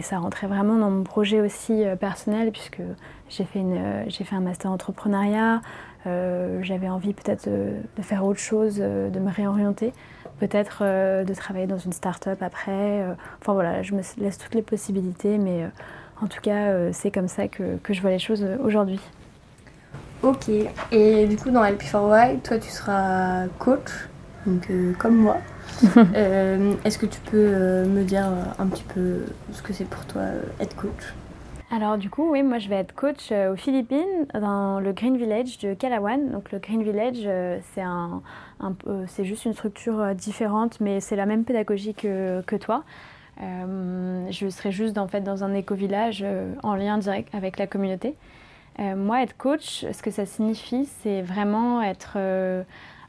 ça 0.03 0.19
rentrait 0.19 0.47
vraiment 0.47 0.77
dans 0.77 0.91
mon 0.91 1.03
projet 1.03 1.41
aussi 1.41 1.83
personnel 1.99 2.51
puisque 2.51 2.81
j'ai 3.29 3.45
fait, 3.45 3.63
fait 4.11 4.35
un 4.35 4.41
master 4.41 4.71
entrepreneuriat, 4.71 5.61
j'avais 6.05 6.89
envie 6.89 7.13
peut-être 7.13 7.49
de, 7.49 8.01
faire 8.03 8.23
autre 8.23 8.39
chose, 8.39 8.77
de 8.77 9.19
me 9.19 9.31
réorienter, 9.31 9.91
peut-être 10.39 10.83
de 10.83 11.33
travailler 11.33 11.67
dans 11.67 11.79
une 11.79 11.93
start-up 11.93 12.41
après. 12.43 13.03
enfin 13.41 13.53
voilà, 13.53 13.81
je 13.81 13.95
me 13.95 14.01
laisse 14.19 14.37
toutes 14.37 14.53
les 14.53 14.61
possibilités, 14.61 15.39
mais 15.39 15.65
en 16.21 16.27
tout 16.27 16.41
cas, 16.41 16.91
c'est 16.91 17.11
comme 17.11 17.27
ça 17.27 17.47
que, 17.47 17.77
que, 17.77 17.93
je 17.93 18.01
vois 18.01 18.11
les 18.11 18.19
choses 18.19 18.45
aujourd'hui. 18.63 18.99
Ok, 20.21 20.49
et 20.91 21.27
du 21.27 21.35
coup 21.35 21.51
dans 21.51 21.63
LP4Y, 21.63 22.41
toi 22.41 22.57
tu 22.57 22.69
seras 22.69 23.47
coach, 23.59 23.89
donc 24.45 24.69
comme 24.97 25.17
moi. 25.17 25.37
Euh, 26.15 26.75
est-ce 26.85 26.97
que 26.97 27.05
tu 27.05 27.19
peux 27.21 27.37
euh, 27.37 27.85
me 27.85 28.03
dire 28.03 28.25
euh, 28.27 28.43
un 28.59 28.67
petit 28.67 28.83
peu 28.83 29.25
ce 29.51 29.61
que 29.61 29.73
c'est 29.73 29.85
pour 29.85 30.05
toi 30.05 30.21
être 30.59 30.75
coach? 30.75 31.13
Alors 31.71 31.97
du 31.97 32.09
coup, 32.09 32.29
oui, 32.31 32.43
moi 32.43 32.59
je 32.59 32.69
vais 32.69 32.75
être 32.75 32.93
coach 32.93 33.31
aux 33.31 33.55
Philippines 33.55 34.27
dans 34.33 34.79
le 34.79 34.93
Green 34.93 35.17
Village 35.17 35.57
de 35.57 35.73
Calawan. 35.73 36.29
Donc 36.29 36.51
le 36.51 36.59
Green 36.59 36.83
Village, 36.83 37.27
c'est 37.73 37.81
un, 37.81 38.21
c'est 39.07 39.25
juste 39.25 39.45
une 39.45 39.53
structure 39.53 40.13
différente, 40.13 40.79
mais 40.79 40.99
c'est 40.99 41.15
la 41.15 41.25
même 41.25 41.45
pédagogie 41.45 41.95
que, 41.95 42.41
que 42.41 42.55
toi. 42.55 42.83
Je 43.37 44.47
serai 44.49 44.71
juste 44.71 44.97
en 44.97 45.07
fait 45.07 45.21
dans 45.21 45.43
un 45.43 45.53
éco-village 45.53 46.25
en 46.63 46.75
lien 46.75 46.97
direct 46.97 47.33
avec 47.33 47.57
la 47.57 47.67
communauté. 47.67 48.15
moi, 48.79 49.21
être 49.21 49.35
coach, 49.37 49.85
ce 49.91 50.01
que 50.01 50.11
ça 50.11 50.25
signifie, 50.25 50.87
c'est 51.01 51.21
vraiment 51.21 51.81
être 51.81 52.17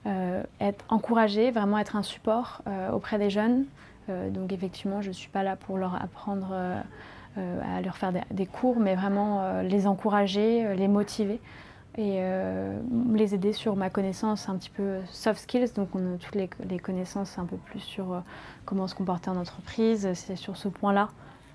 euh, 0.06 0.42
être 0.60 0.84
encouragé, 0.90 1.50
vraiment 1.50 1.78
être 1.78 1.96
un 1.96 2.02
support 2.02 2.60
euh, 2.66 2.90
auprès 2.90 3.18
des 3.18 3.30
jeunes. 3.30 3.64
Euh, 4.10 4.28
donc 4.28 4.52
effectivement, 4.52 5.00
je 5.00 5.08
ne 5.08 5.14
suis 5.14 5.30
pas 5.30 5.42
là 5.42 5.56
pour 5.56 5.78
leur 5.78 5.94
apprendre 5.94 6.54
à 7.36 7.80
leur 7.80 7.96
faire 7.96 8.12
des, 8.30 8.46
cours, 8.46 8.78
mais 8.78 8.94
vraiment 8.94 9.60
les 9.62 9.88
encourager, 9.88 10.76
les 10.76 10.86
motiver 10.86 11.40
et 11.96 12.20
les 13.12 13.34
aider 13.34 13.52
sur 13.52 13.76
ma 13.76 13.88
connaissance 13.88 14.48
un 14.48 14.56
petit 14.56 14.70
peu 14.70 14.98
soft 15.10 15.40
skills, 15.40 15.72
donc 15.74 15.90
on 15.94 16.14
a 16.14 16.18
toutes 16.18 16.34
les, 16.34 16.78
connaissances 16.78 17.38
un 17.38 17.44
peu 17.44 17.56
plus 17.56 17.80
sur 17.80 18.20
comment 18.64 18.88
se 18.88 18.96
comporter 18.96 19.30
en 19.30 19.36
entreprise. 19.36 20.12
C'est 20.14 20.34
sur 20.34 20.56
ce 20.56 20.68
point-là 20.68 21.08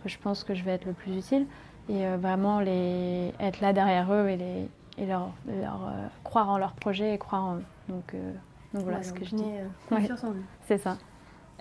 que 0.04 0.10
je 0.10 0.18
pense 0.18 0.46
que 0.46 0.54
je 0.54 0.64
vais 0.64 0.72
être 0.72 0.86
le 0.86 0.94
plus 0.94 1.18
utile 1.18 1.46
et 1.90 2.08
vraiment 2.16 2.62
les, 2.62 3.34
être 3.40 3.60
là 3.60 3.74
derrière 3.74 4.14
eux 4.14 4.30
et, 4.30 4.38
les, 4.38 4.70
et 4.98 5.06
leur, 5.06 5.32
leur 5.46 5.92
croire 6.24 6.50
en 6.50 6.58
leur 6.58 6.72
projet 6.72 7.14
et 7.14 7.18
croire 7.18 7.44
en, 7.44 7.58
donc, 7.90 8.14
euh, 8.14 8.34
donc 8.74 8.84
voilà 8.84 9.04
ce 9.04 9.12
que 9.12 9.26
je 9.26 9.36
dis. 9.36 9.44
Euh, 9.44 9.68
confiance 9.90 10.24
en 10.24 10.34
C'est 10.68 10.78
ça. 10.78 10.98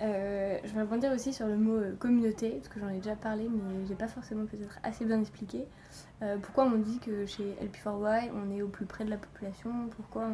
Euh, 0.01 0.57
je 0.63 0.73
vais 0.73 0.81
rebondir 0.81 1.11
aussi 1.11 1.33
sur 1.33 1.47
le 1.47 1.57
mot 1.57 1.79
communauté, 1.99 2.51
parce 2.51 2.69
que 2.69 2.79
j'en 2.79 2.89
ai 2.89 2.97
déjà 2.97 3.15
parlé, 3.15 3.49
mais 3.49 3.85
j'ai 3.87 3.95
pas 3.95 4.07
forcément 4.07 4.45
peut-être 4.45 4.79
assez 4.83 5.05
bien 5.05 5.19
expliqué. 5.19 5.65
pourquoi 6.41 6.65
on 6.65 6.77
dit 6.77 6.99
que 6.99 7.25
chez 7.25 7.55
LP4Y, 7.61 8.31
on 8.33 8.49
est 8.51 8.61
au 8.61 8.67
plus 8.67 8.85
près 8.85 9.03
de 9.03 9.09
la 9.09 9.17
population? 9.17 9.71
Pourquoi 9.95 10.27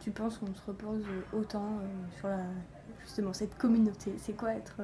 tu 0.00 0.10
penses 0.10 0.38
qu'on 0.38 0.54
se 0.54 0.66
repose 0.66 1.04
autant 1.32 1.80
sur 2.18 2.28
justement 3.02 3.32
cette 3.32 3.58
communauté? 3.58 4.14
C'est 4.16 4.34
quoi 4.34 4.54
être 4.54 4.80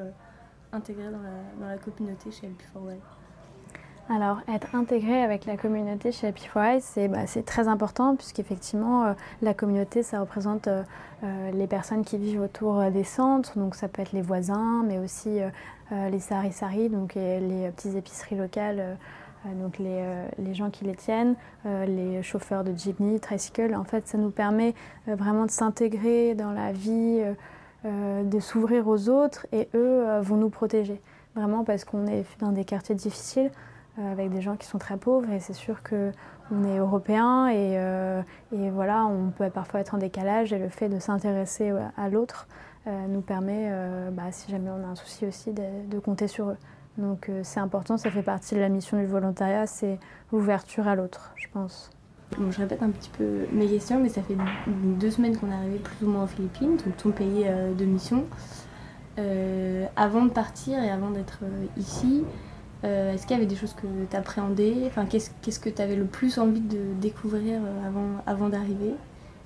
intégré 0.73 1.11
dans 1.11 1.23
la, 1.23 1.43
dans 1.59 1.69
la 1.69 1.79
communauté 1.79 2.31
chez 2.31 2.49
LP4Y 2.49 2.99
alors, 4.11 4.41
être 4.49 4.75
intégré 4.75 5.23
avec 5.23 5.47
la 5.47 5.57
communauté 5.57 6.13
chez 6.13 6.33
c'est 6.81 7.09
bah, 7.09 7.21
très 7.47 7.69
important 7.69 8.17
puisqu'effectivement, 8.17 9.07
euh, 9.07 9.13
la 9.41 9.55
communauté, 9.55 10.03
ça 10.03 10.21
représente 10.21 10.69
euh, 10.69 10.83
euh, 11.23 11.51
les 11.53 11.67
personnes 11.67 12.05
qui 12.05 12.19
vivent 12.19 12.43
autour 12.43 12.83
des 12.91 13.05
centres. 13.05 13.59
Donc, 13.59 13.75
ça 13.75 13.89
peut 13.89 14.03
être 14.03 14.13
les 14.13 14.21
voisins, 14.21 14.83
mais 14.87 14.99
aussi 14.99 15.41
les 15.91 16.19
sari-sari, 16.19 16.89
donc 16.89 17.15
les, 17.15 17.71
petites 17.77 17.95
épiceries 17.95 18.37
locales, 18.37 18.97
donc 19.61 19.79
les, 19.79 20.03
les, 20.39 20.55
gens 20.55 20.71
qui 20.71 20.85
les 20.85 20.95
tiennent, 20.95 21.37
les 21.65 22.23
chauffeurs 22.23 22.65
de 22.65 22.77
jeepney, 22.77 23.21
tricycle. 23.21 23.75
En 23.75 23.85
fait, 23.85 24.09
ça 24.09 24.19
nous 24.19 24.31
permet 24.31 24.75
vraiment 25.07 25.45
de 25.45 25.51
s'intégrer 25.51 26.35
dans 26.35 26.51
la 26.51 26.73
vie, 26.73 27.23
de 27.85 28.41
s'ouvrir 28.41 28.89
aux 28.89 29.09
autres 29.09 29.47
et 29.53 29.69
eux 29.75 30.05
vont 30.21 30.37
nous 30.37 30.51
protéger. 30.51 31.01
Vraiment 31.37 31.65
parce 31.65 31.85
qu'on 31.85 32.07
est 32.07 32.25
dans 32.41 32.53
des 32.53 32.65
quartiers 32.65 32.95
difficiles. 32.95 33.51
Euh, 34.01 34.11
avec 34.11 34.31
des 34.31 34.41
gens 34.41 34.57
qui 34.57 34.67
sont 34.67 34.79
très 34.79 34.97
pauvres 34.97 35.31
et 35.31 35.39
c'est 35.39 35.53
sûr 35.53 35.81
qu'on 35.85 36.65
est 36.65 36.79
européen 36.79 37.47
et, 37.47 37.79
euh, 37.79 38.23
voilà, 38.51 39.07
on 39.07 39.31
peut 39.31 39.49
parfois 39.51 39.79
être 39.79 39.95
en 39.95 39.99
décalage 39.99 40.53
et 40.53 40.59
le 40.59 40.69
fait 40.69 40.89
de 40.89 40.99
s'intéresser 40.99 41.73
à 41.97 42.09
l'autre 42.09 42.49
euh, 42.89 43.07
nous 43.07 43.21
permet, 43.21 43.71
bah, 44.11 44.33
si 44.33 44.51
jamais 44.51 44.69
on 44.71 44.85
a 44.85 44.89
un 44.89 44.97
souci 44.97 45.27
aussi, 45.27 45.53
de, 45.53 45.99
compter 46.01 46.27
sur 46.27 46.51
eux. 46.51 46.57
Donc 46.99 47.31
c'est 47.45 47.61
important, 47.61 47.97
ça 47.97 48.11
fait 48.11 48.23
partie 48.23 48.57
de 48.57 48.61
la 48.61 48.69
mission 48.69 48.99
du 48.99 49.07
volontariat, 49.07 49.69
c'est 49.69 50.01
l'ouverture 50.33 50.89
à 50.89 50.97
l'autre, 50.97 51.33
je 51.37 51.47
pense. 51.53 51.91
Je 52.51 52.59
répète 52.59 52.83
un 52.83 52.91
petit 52.91 53.11
peu 53.11 53.47
mes 53.53 53.69
questions, 53.69 54.01
mais 54.01 54.09
ça 54.09 54.23
fait 54.23 54.37
deux 54.67 55.11
semaines 55.11 55.37
qu'on 55.37 55.53
est 55.53 55.55
arrivé 55.55 55.79
plus 55.79 56.05
ou 56.05 56.11
moins 56.11 56.25
aux 56.25 56.29
Philippines, 56.29 56.77
donc 56.85 56.97
ton 56.97 57.13
pays 57.13 57.45
de 57.47 57.85
mission. 57.85 58.25
avant 59.95 60.25
de 60.25 60.31
partir 60.31 60.83
et 60.83 60.91
avant 60.91 61.11
d'être 61.11 61.41
ici, 61.77 62.25
euh, 62.85 63.15
est-ce 63.15 63.27
qu'il 63.27 63.37
y 63.37 63.39
avait 63.39 63.47
des 63.47 63.57
choses 63.57 63.73
que 63.75 63.87
tu 64.11 64.17
appréhendais 64.17 64.75
enfin, 64.87 65.07
Qu'est-ce 65.07 65.61
que 65.61 65.71
tu 65.71 65.81
avais 65.81 65.97
le 65.97 66.05
plus 66.05 66.39
envie 66.39 66.61
de 66.61 66.93
découvrir 67.01 67.61
euh, 67.63 67.87
avant, 67.87 68.23
avant 68.27 68.49
d'arriver? 68.49 68.95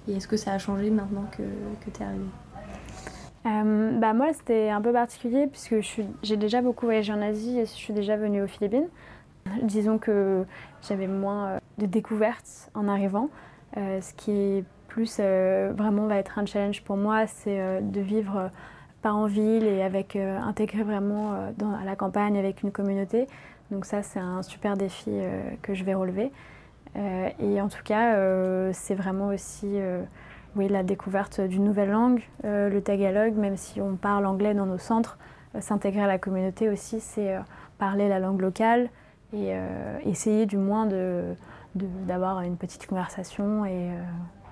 Et 0.08 0.14
est-ce 0.14 0.26
que 0.26 0.36
ça 0.36 0.52
a 0.52 0.58
changé 0.58 0.90
maintenant 0.90 1.24
que, 1.30 1.42
que 1.84 1.90
tu 1.94 2.02
es 2.02 2.04
arrivée? 2.04 2.24
Euh, 3.46 3.98
bah 3.98 4.12
moi, 4.12 4.32
c'était 4.32 4.70
un 4.70 4.80
peu 4.80 4.92
particulier 4.92 5.46
puisque 5.46 5.76
j'ai 6.22 6.36
déjà 6.36 6.62
beaucoup 6.62 6.86
voyagé 6.86 7.12
en 7.12 7.22
Asie 7.22 7.60
et 7.60 7.66
je 7.66 7.70
suis 7.70 7.92
déjà 7.92 8.16
venue 8.16 8.42
aux 8.42 8.48
Philippines. 8.48 8.88
Disons 9.62 9.98
que 9.98 10.44
j'avais 10.82 11.06
moins 11.06 11.60
de 11.78 11.86
découvertes 11.86 12.70
en 12.74 12.88
arrivant. 12.88 13.30
ce 13.76 14.12
qui 14.14 14.32
est 14.32 14.64
plus 14.88 15.20
vraiment 15.20 16.06
va 16.06 16.16
être 16.16 16.38
un 16.38 16.44
challenge 16.44 16.82
pour 16.82 16.96
moi, 16.96 17.26
c'est 17.26 17.80
de 17.80 18.00
vivre 18.00 18.50
pas 19.02 19.12
en 19.12 19.26
ville 19.26 19.64
et 19.64 19.82
avec 19.82 20.16
euh, 20.16 20.38
intégrer 20.38 20.82
vraiment 20.82 21.34
euh, 21.34 21.80
à 21.80 21.84
la 21.84 21.96
campagne 21.96 22.38
avec 22.38 22.62
une 22.62 22.72
communauté. 22.72 23.26
Donc 23.70 23.84
ça, 23.84 24.02
c'est 24.02 24.18
un 24.18 24.42
super 24.42 24.76
défi 24.76 25.10
euh, 25.10 25.42
que 25.62 25.74
je 25.74 25.84
vais 25.84 25.94
relever. 25.94 26.32
et 26.96 27.60
en 27.60 27.68
tout 27.68 27.82
cas, 27.84 28.16
c'est 28.72 28.94
vraiment 28.94 29.28
aussi 29.28 29.78
oui, 30.56 30.68
la 30.68 30.82
découverte 30.82 31.40
d'une 31.40 31.62
nouvelle 31.62 31.90
langue, 31.90 32.22
le 32.42 32.80
tagalog, 32.80 33.34
même 33.36 33.56
si 33.56 33.80
on 33.80 33.94
parle 33.94 34.26
anglais 34.26 34.54
dans 34.54 34.66
nos 34.66 34.78
centres, 34.78 35.16
s'intégrer 35.60 36.02
à 36.02 36.06
la 36.08 36.18
communauté 36.18 36.68
aussi, 36.68 36.98
c'est 36.98 37.36
parler 37.78 38.08
la 38.08 38.18
langue 38.18 38.40
locale 38.40 38.88
et 39.32 39.54
essayer 40.06 40.46
du 40.46 40.56
moins 40.56 40.86
d'avoir 41.76 42.40
de, 42.40 42.46
une 42.46 42.56
petite 42.56 42.86
conversation 42.86 43.64
et 43.64 43.90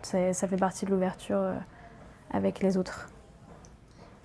ça 0.03 0.47
fait 0.47 0.59
partie 0.59 0.85
de 0.85 0.93
l'ouverture 0.93 1.43
avec 2.31 2.61
les 2.61 2.77
autres 2.77 3.09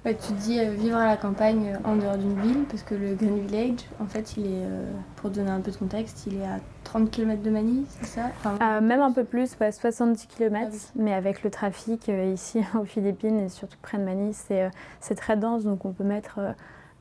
tu 0.04 0.34
dis 0.34 0.60
euh, 0.60 0.72
vivre 0.72 0.98
à 0.98 1.06
la 1.06 1.18
campagne 1.18 1.76
euh, 1.76 1.88
en 1.90 1.96
dehors 1.96 2.18
d'une 2.18 2.40
ville, 2.42 2.64
parce 2.70 2.82
que 2.82 2.96
le 2.96 3.14
Green 3.14 3.46
Village, 3.46 3.82
en 4.00 4.08
fait, 4.08 4.36
il 4.36 4.48
est, 4.48 4.66
euh, 4.66 4.92
pour 5.16 5.30
donner 5.30 5.52
un 5.52 5.62
peu 5.62 5.72
de 5.72 5.78
contexte, 5.78 6.26
il 6.26 6.42
est 6.42 6.46
à 6.46 6.60
30 6.86 7.12
km 7.12 7.44
de 7.44 7.50
Manille, 7.52 7.86
c'est 7.88 8.08
ça? 8.08 8.80
Même 8.82 9.02
un 9.02 9.12
peu 9.12 9.24
plus, 9.24 9.56
70 9.56 10.26
km, 10.28 10.72
ah 10.74 10.92
mais 10.96 11.14
avec 11.14 11.44
le 11.44 11.52
trafic 11.52 12.10
ici 12.34 12.64
aux 12.80 12.86
Philippines 12.86 13.40
et 13.40 13.50
surtout 13.50 13.78
près 13.82 14.00
de 14.00 14.04
Manille, 14.04 14.34
c'est 14.34 15.16
très 15.16 15.38
dense, 15.38 15.64
donc 15.64 15.86
on 15.86 15.92
peut 15.92 16.04
mettre 16.04 16.40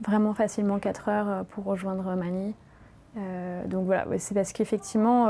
vraiment 0.03 0.35
facilement 0.35 0.79
4 0.79 1.09
heures 1.09 1.45
pour 1.47 1.65
rejoindre 1.65 2.15
Manille. 2.15 2.55
donc 3.67 3.87
voilà, 3.87 4.07
c'est 4.19 4.35
parce 4.35 4.53
qu'effectivement, 4.53 5.29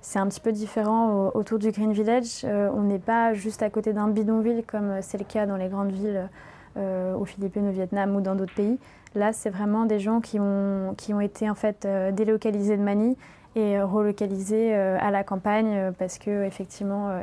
c'est 0.00 0.18
un 0.18 0.26
petit 0.26 0.40
peu 0.40 0.52
différent 0.52 1.30
autour 1.34 1.58
du 1.58 1.70
Green 1.70 1.92
Village. 1.92 2.44
on 2.44 2.82
n'est 2.82 2.98
pas 2.98 3.32
juste 3.32 3.62
à 3.62 3.70
côté 3.70 3.92
d'un 3.92 4.08
bidonville 4.08 4.64
comme 4.66 5.00
c'est 5.00 5.18
le 5.18 5.24
cas 5.24 5.46
dans 5.46 5.56
les 5.56 5.68
grandes 5.68 5.92
villes 5.92 6.28
aux 6.76 7.24
Philippines, 7.24 7.68
au 7.68 7.72
Vietnam 7.72 8.16
ou 8.16 8.20
dans 8.20 8.34
d'autres 8.34 8.54
pays. 8.54 8.78
Là, 9.14 9.32
c'est 9.32 9.50
vraiment 9.50 9.84
des 9.84 9.98
gens 9.98 10.20
qui 10.20 10.40
ont, 10.40 10.94
qui 10.96 11.12
ont 11.12 11.20
été 11.20 11.50
en 11.50 11.54
fait 11.54 11.84
euh, 11.84 12.12
délocalisés 12.12 12.76
de 12.76 12.82
Manille 12.82 13.16
et 13.54 13.76
euh, 13.76 13.84
relocalisés 13.84 14.72
à 14.74 15.10
la 15.10 15.22
campagne 15.22 15.92
parce 15.98 16.18
que 16.18 16.44
effectivement 16.44 17.20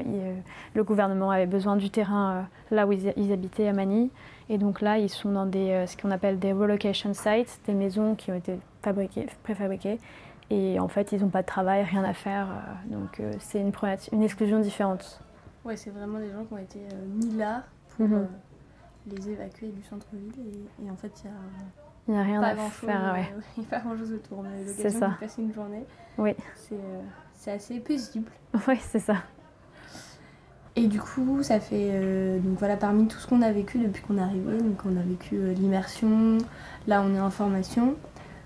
le 0.75 0.83
gouvernement 0.83 1.31
avait 1.31 1.47
besoin 1.47 1.75
du 1.75 1.89
terrain 1.89 2.45
là 2.69 2.85
où 2.85 2.91
ils, 2.91 3.33
habitaient 3.33 3.67
à 3.67 3.73
Manille. 3.73 4.09
Et 4.49 4.59
donc 4.59 4.81
là 4.81 4.99
ils 4.99 5.09
sont 5.09 5.31
dans 5.31 5.47
des 5.47 5.85
ce 5.87 5.97
qu'on 5.97 6.11
appelle 6.11 6.37
des 6.37 6.53
relocation 6.53 7.13
sites 7.15 7.59
des 7.65 7.73
maisons 7.73 8.13
qui 8.13 8.31
ont 8.31 8.35
été 8.35 8.59
fabriquées 8.83 9.25
préfabriquées. 9.41 9.99
Et 10.51 10.79
en 10.79 10.87
fait 10.87 11.11
ils 11.11 11.21
n'ont 11.21 11.29
pas 11.29 11.41
de 11.41 11.47
travail 11.47 11.83
rien 11.83 12.03
à 12.03 12.13
faire 12.13 12.47
donc 12.85 13.19
c'est 13.39 13.59
une, 13.59 13.71
une 14.11 14.21
exclusion 14.21 14.59
différente. 14.59 15.19
Ouais 15.65 15.77
c'est 15.77 15.89
vraiment 15.89 16.19
des 16.19 16.29
gens 16.29 16.45
qui 16.47 16.53
ont 16.53 16.57
été 16.59 16.79
mis 17.17 17.37
là 17.37 17.63
pour 17.97 18.07
mhm 18.07 18.27
les 19.07 19.29
évacuer 19.29 19.67
du 19.69 19.83
centre-ville 19.83 20.33
et, 20.83 20.89
en 20.89 20.95
fait 20.95 21.11
il 21.23 21.27
y 21.27 21.29
a 21.29 21.37
il 22.09 22.13
n'y 22.13 22.17
a 22.17 22.23
rien 22.23 22.41
à 22.41 22.55
faire, 22.55 23.13
ouais. 23.13 23.31
Il 23.57 23.61
n'y 23.61 23.67
a 23.67 23.69
pas 23.69 23.79
grand-chose 23.81 24.11
autour. 24.13 24.43
A 24.43 24.47
l'occasion 24.65 25.09
de 25.09 25.13
passer 25.19 25.41
une 25.43 25.53
journée. 25.53 25.85
Oui. 26.17 26.31
Euh, 26.71 27.01
c'est 27.35 27.51
assez 27.51 27.79
paisible. 27.79 28.31
Oui, 28.67 28.79
c'est 28.81 28.99
ça. 28.99 29.17
Et 30.75 30.87
du 30.87 30.99
coup, 30.99 31.43
ça 31.43 31.59
fait. 31.59 31.91
Euh, 31.91 32.39
donc 32.39 32.57
voilà, 32.57 32.77
parmi 32.77 33.07
tout 33.07 33.19
ce 33.19 33.27
qu'on 33.27 33.43
a 33.43 33.51
vécu 33.51 33.77
depuis 33.77 34.01
qu'on 34.01 34.17
est 34.17 34.21
arrivé, 34.21 34.57
donc 34.57 34.79
on 34.85 34.97
a 34.97 35.03
vécu 35.03 35.35
euh, 35.35 35.53
l'immersion, 35.53 36.39
là 36.87 37.03
on 37.05 37.13
est 37.13 37.19
en 37.19 37.29
formation. 37.29 37.95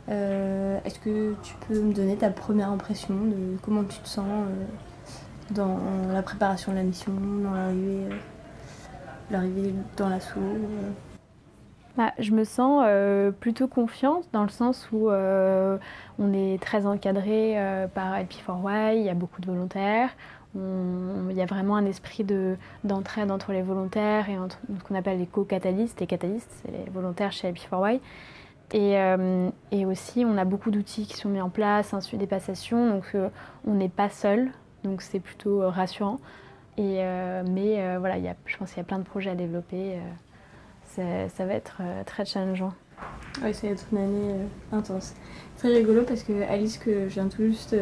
Est-ce 0.10 1.00
que 1.00 1.34
tu 1.42 1.56
peux 1.66 1.80
me 1.80 1.94
donner 1.94 2.18
ta 2.18 2.30
première 2.30 2.70
impression 2.70 3.16
de 3.16 3.58
comment 3.62 3.86
tu 3.86 3.98
te 4.00 4.08
sens 4.10 4.46
dans 5.52 5.80
la 6.12 6.22
préparation 6.22 6.74
de 6.74 6.78
la 6.78 6.84
mission, 6.84 7.14
dans 7.42 7.52
l'arrivée 7.52 8.10
dans 9.32 10.10
l'assaut 10.10 10.40
bah, 11.96 12.12
je 12.18 12.32
me 12.32 12.44
sens 12.44 12.84
plutôt 13.40 13.68
confiante 13.68 14.26
dans 14.34 14.42
le 14.42 14.50
sens 14.50 14.90
où 14.92 15.10
on 15.12 16.34
est 16.34 16.62
très 16.62 16.88
encadré 16.88 17.56
par 17.94 18.16
LP4Y, 18.16 18.98
il 18.98 19.04
y 19.04 19.10
a 19.10 19.14
beaucoup 19.14 19.42
de 19.42 19.46
volontaires, 19.46 20.10
il 20.56 21.36
y 21.36 21.42
a 21.42 21.46
vraiment 21.46 21.76
un 21.76 21.86
esprit 21.86 22.26
d'entraide 22.84 23.32
entre 23.32 23.52
les 23.52 23.62
volontaires 23.62 24.30
et 24.30 24.38
entre 24.38 24.60
ce 24.78 24.84
qu'on 24.84 24.96
appelle 24.96 25.20
les 25.20 25.26
co-catalystes. 25.26 26.00
Les 26.00 26.08
catalystes, 26.08 26.52
c'est 26.64 26.72
les 26.72 26.90
volontaires 26.92 27.32
chez 27.32 27.52
LP4Y. 27.52 28.00
Et, 28.74 28.98
euh, 28.98 29.50
et, 29.72 29.86
aussi, 29.86 30.26
on 30.26 30.38
a 30.38 30.46
beaucoup 30.46 30.72
d'outils 30.72 31.06
qui 31.06 31.16
sont 31.16 31.30
mis 31.30 31.42
en 31.42 31.50
place, 31.50 31.94
des 32.14 32.28
passations, 32.28 32.90
donc 32.90 33.04
euh, 33.14 33.30
on 33.68 33.74
n'est 33.76 33.90
pas 33.90 34.10
seul, 34.10 34.52
donc 34.84 35.04
c'est 35.04 35.20
plutôt 35.20 35.62
euh, 35.62 35.70
rassurant. 35.70 36.20
Et, 36.78 37.04
mais 37.50 37.98
voilà, 37.98 38.18
y 38.18 38.28
a, 38.28 38.36
je 38.46 38.58
pense 38.58 38.70
qu'il 38.70 38.78
y 38.78 38.82
a 38.82 38.86
plein 38.86 39.00
de 39.00 39.04
projets 39.04 39.32
à 39.32 39.36
développer. 39.36 40.00
ça 40.96 41.46
va 41.46 41.54
être 41.54 41.82
très 42.06 42.26
challengeant. 42.26 42.74
Oui, 43.44 43.54
ça 43.54 43.68
va 43.68 43.74
être 43.74 43.86
une 43.92 43.98
année 43.98 44.36
intense. 44.72 45.14
Très 45.58 45.70
rigolo 45.70 46.04
parce 46.04 46.24
que 46.24 46.44
Alice, 46.50 46.78
que 46.78 47.10
je 47.10 47.14
viens 47.14 47.28
tout 47.28 47.44
juste 47.44 47.76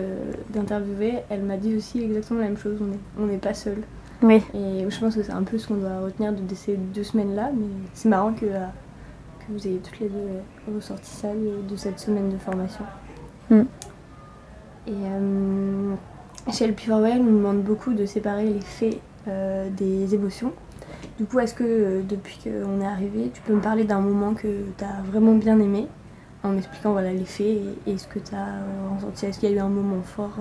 d'interviewer, 0.50 1.20
elle 1.30 1.44
m'a 1.44 1.58
dit 1.58 1.76
aussi 1.76 2.04
exactement 2.04 2.40
la 2.42 2.48
même 2.48 2.58
chose. 2.58 2.80
On 3.18 3.26
n'est 3.26 3.38
pas 3.38 3.54
seul. 3.54 3.84
Oui. 4.22 4.42
Et 4.54 4.90
je 4.90 5.00
pense 5.00 5.16
que 5.16 5.24
c'est 5.24 5.32
un 5.32 5.44
peu 5.44 5.58
ce 5.58 5.68
qu'on 5.68 5.78
doit 5.78 6.00
retenir 6.00 6.34
de 6.34 6.56
ces 6.56 6.76
deux 6.76 7.04
semaines-là. 7.04 7.52
Mais 7.56 7.68
c'est 7.94 8.10
marrant 8.10 8.34
que 8.34 8.46
vous 9.52 9.68
ayez 9.68 9.80
toutes 9.80 10.00
les 10.00 10.10
deux 10.10 10.74
ressorti 10.74 11.10
ça 11.10 11.30
de, 11.34 11.76
cette 11.76 12.00
semaine 12.00 12.30
de 12.30 12.38
formation. 12.38 12.86
Mm. 13.50 13.62
Et 14.88 14.92
euh, 14.92 15.51
chez 16.52 16.68
le 16.68 16.74
Pure 16.74 16.96
on 16.96 17.24
nous 17.24 17.38
demande 17.38 17.62
beaucoup 17.62 17.94
de 17.94 18.06
séparer 18.06 18.46
les 18.46 18.62
faits 18.62 19.00
euh, 19.28 19.70
des 19.70 20.16
émotions. 20.16 20.54
Du 21.18 21.26
coup, 21.26 21.40
est-ce 21.40 21.54
que 21.54 21.64
euh, 21.64 22.02
depuis 22.02 22.40
qu'on 22.44 22.82
est 22.82 22.86
arrivé, 22.86 23.32
tu 23.34 23.42
peux 23.42 23.54
me 23.54 23.62
parler 23.62 23.84
d'un 23.84 24.00
moment 24.00 24.34
que 24.34 24.66
tu 24.78 24.84
as 24.84 25.02
vraiment 25.04 25.36
bien 25.36 25.60
aimé 25.60 25.88
en 26.44 26.50
m'expliquant 26.50 26.92
voilà, 26.94 27.14
les 27.14 27.26
faits 27.26 27.58
et, 27.86 27.98
ce 27.98 28.08
que 28.08 28.20
tu 28.20 28.34
as 28.34 28.64
ressenti? 28.96 29.26
Est-ce 29.28 29.40
qu'il 29.40 29.50
y 29.50 29.54
a 29.54 29.56
eu 29.56 29.60
un 29.60 29.70
moment 29.70 30.02
fort 30.02 30.38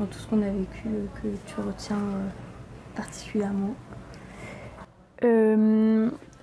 dans 0.00 0.06
tout 0.06 0.18
ce 0.18 0.26
qu'on 0.26 0.42
a 0.42 0.50
vécu 0.50 0.88
que 1.22 1.28
tu 1.46 1.60
retiens 1.60 1.98
particulièrement? 2.96 3.74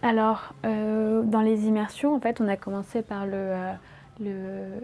Alors, 0.06 0.54
euh, 0.68 1.24
dans 1.24 1.42
les 1.42 1.66
immersions, 1.66 2.14
en 2.14 2.20
fait, 2.20 2.40
on 2.40 2.48
a 2.48 2.58
commencé 2.58 3.02
par 3.02 3.26
le, 3.26 3.56
euh, 4.22 4.80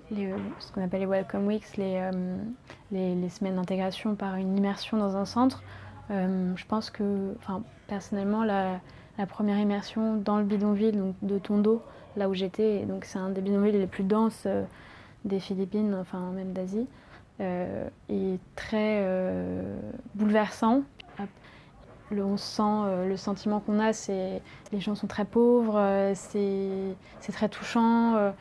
ce 0.60 0.72
qu'on 0.72 0.84
appelle 0.84 1.02
les 1.02 1.06
Welcome 1.06 1.48
Weeks, 1.48 1.78
les, 1.78 1.96
euh, 1.98 2.38
les, 2.92 3.30
semaines 3.30 3.56
d'intégration 3.56 4.16
par 4.16 4.36
une 4.36 4.58
immersion 4.58 4.98
dans 4.98 5.16
un 5.16 5.26
centre. 5.26 5.64
je 6.10 6.66
pense 6.68 6.90
que, 6.90 7.34
enfin, 7.38 7.64
personnellement, 7.88 8.44
la, 8.44 8.80
première 9.30 9.60
immersion 9.60 10.16
dans 10.16 10.38
le 10.38 10.44
bidonville 10.44 10.98
donc 10.98 11.16
de 11.22 11.38
Tondo, 11.38 11.84
là 12.18 12.28
où 12.28 12.34
j'étais, 12.34 12.86
donc 12.86 13.06
c'est 13.06 13.20
un 13.20 13.30
des 13.30 13.42
bidonvilles 13.42 13.78
les 13.78 13.86
plus 13.86 14.04
denses 14.04 14.48
des 15.26 15.40
Philippines, 15.40 15.96
enfin 16.02 16.32
même 16.32 16.54
d'Asie, 16.54 16.88
est 17.40 18.40
très 18.56 19.06
bouleversant 20.16 20.84
le, 22.12 22.24
on 22.24 22.38
sent, 22.38 22.62
euh, 22.64 23.08
le 23.08 23.18
sentiment 23.18 23.60
qu'on 23.60 23.80
a, 23.80 23.94
c'est 23.94 24.42
les 24.72 24.80
gens 24.80 24.96
sont 24.96 25.08
très 25.08 25.26
pauvres, 25.26 25.78
euh, 25.78 26.14
c'est 26.16 27.32
très 27.32 27.50
touchant. 27.50 28.34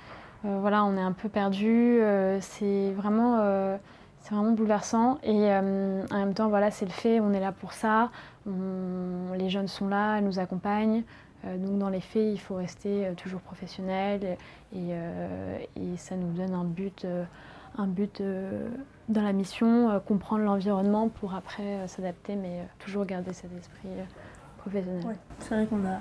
Euh, 0.44 0.58
voilà, 0.60 0.84
on 0.84 0.96
est 0.96 1.02
un 1.02 1.12
peu 1.12 1.28
perdu. 1.28 2.00
c'est 2.40 2.92
vraiment, 2.92 3.38
c'est 4.20 4.34
vraiment 4.34 4.52
bouleversant. 4.52 5.18
Et 5.22 5.52
en 5.52 6.02
même 6.10 6.34
temps, 6.34 6.48
voilà, 6.48 6.70
c'est 6.70 6.86
le 6.86 6.92
fait. 6.92 7.20
On 7.20 7.32
est 7.32 7.40
là 7.40 7.52
pour 7.52 7.72
ça. 7.72 8.10
les 8.46 9.50
jeunes 9.50 9.68
sont 9.68 9.88
là, 9.88 10.20
nous 10.20 10.38
accompagnent. 10.38 11.02
donc 11.44 11.78
dans 11.78 11.90
les 11.90 12.00
faits, 12.00 12.32
il 12.32 12.40
faut 12.40 12.56
rester 12.56 13.12
toujours 13.16 13.40
professionnel 13.40 14.36
et, 14.74 14.94
ça 15.96 16.16
nous 16.16 16.32
donne 16.32 16.54
un 16.54 16.64
but 16.64 17.06
un 17.78 17.86
but 17.86 18.20
euh, 18.20 18.68
dans 19.08 19.22
la 19.22 19.32
mission, 19.32 19.90
euh, 19.90 20.00
comprendre 20.00 20.44
l'environnement 20.44 21.08
pour 21.08 21.34
après 21.34 21.62
euh, 21.62 21.86
s'adapter, 21.86 22.36
mais 22.36 22.66
toujours 22.78 23.04
garder 23.04 23.32
cet 23.32 23.56
esprit 23.56 23.88
professionnel. 24.58 25.16
c'est 25.38 25.54
vrai 25.54 25.66
qu'on 25.66 25.84
a, 25.86 26.00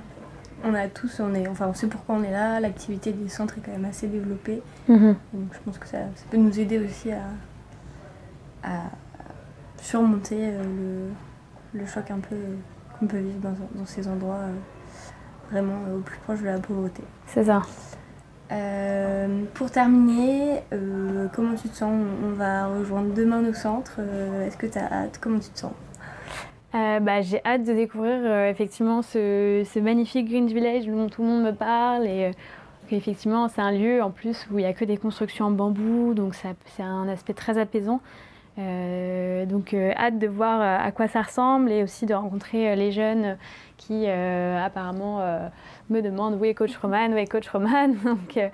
on 0.63 0.73
a 0.73 0.87
tous, 0.87 1.19
on, 1.19 1.33
est, 1.33 1.47
enfin, 1.47 1.67
on 1.67 1.73
sait 1.73 1.87
pourquoi 1.87 2.15
on 2.15 2.23
est 2.23 2.31
là, 2.31 2.59
l'activité 2.59 3.11
des 3.11 3.29
centres 3.29 3.57
est 3.57 3.61
quand 3.61 3.71
même 3.71 3.85
assez 3.85 4.07
développée. 4.07 4.61
Mhm. 4.87 5.15
Donc 5.33 5.53
je 5.53 5.59
pense 5.65 5.77
que 5.77 5.87
ça, 5.87 5.99
peut 6.29 6.37
nous 6.37 6.59
aider 6.59 6.79
aussi 6.79 7.11
à, 7.11 7.23
à 8.63 8.83
surmonter 9.81 10.51
le, 11.73 11.85
choc 11.85 12.11
un 12.11 12.19
peu 12.19 12.35
qu'on 12.99 13.07
peut 13.07 13.17
vivre 13.17 13.39
dans, 13.39 13.55
dans 13.75 13.85
ces 13.85 14.07
endroits 14.07 14.39
vraiment 15.51 15.79
au 15.95 15.99
plus 15.99 16.17
proche 16.19 16.41
de 16.41 16.45
la 16.45 16.59
pauvreté. 16.59 17.03
C'est 17.27 17.45
ça. 17.45 17.61
Euh, 18.51 19.43
pour 19.53 19.69
terminer, 19.69 20.61
euh, 20.73 21.27
comment 21.33 21.55
tu 21.55 21.69
te 21.69 21.75
sens? 21.75 21.91
On, 22.23 22.33
va 22.33 22.67
rejoindre 22.67 23.13
demain 23.13 23.41
nos 23.41 23.53
centres. 23.53 23.97
Euh, 23.99 24.47
est-ce 24.47 24.57
que 24.57 24.65
tu 24.65 24.77
as 24.77 24.91
hâte? 24.91 25.19
Comment 25.21 25.39
tu 25.39 25.49
te 25.49 25.59
sens? 25.59 25.73
Bah, 26.73 27.21
J'ai 27.21 27.43
hâte 27.45 27.63
de 27.63 27.73
découvrir 27.73 28.25
effectivement 28.45 29.01
ce, 29.01 29.79
magnifique 29.79 30.29
Green 30.29 30.47
Village 30.47 30.85
dont 30.85 31.09
tout 31.09 31.21
le 31.21 31.27
monde 31.27 31.43
me 31.43 31.53
parle. 31.53 32.05
Et 32.07 32.31
effectivement, 32.91 33.47
c'est 33.47 33.61
un 33.61 33.71
lieu 33.71 34.01
en 34.01 34.11
plus 34.11 34.47
où 34.51 34.59
il 34.59 34.63
n'y 34.63 34.67
a 34.67 34.73
que 34.73 34.85
des 34.85 34.97
constructions 34.97 35.45
en 35.45 35.51
bambou, 35.51 36.13
donc 36.13 36.35
c'est 36.35 36.83
un 36.83 37.07
aspect 37.07 37.33
très 37.33 37.57
apaisant. 37.57 38.01
donc 38.57 39.73
hâte 39.73 40.19
de 40.19 40.27
voir 40.27 40.61
à 40.61 40.91
quoi 40.91 41.07
ça 41.07 41.21
ressemble 41.21 41.71
et 41.71 41.83
aussi 41.83 42.05
de 42.05 42.13
rencontrer 42.13 42.75
les 42.75 42.91
jeunes 42.91 43.37
qui 43.77 44.07
apparemment 44.07 45.21
me 45.89 46.01
demande 46.01 46.39
où 46.39 46.45
est 46.45 46.53
coach 46.53 46.75
Roman, 46.77 47.11
où 47.11 47.17
est 47.17 47.27
coach 47.27 47.47
Roman. 47.49 47.87
donc, 48.03 48.37
euh, 48.37 48.49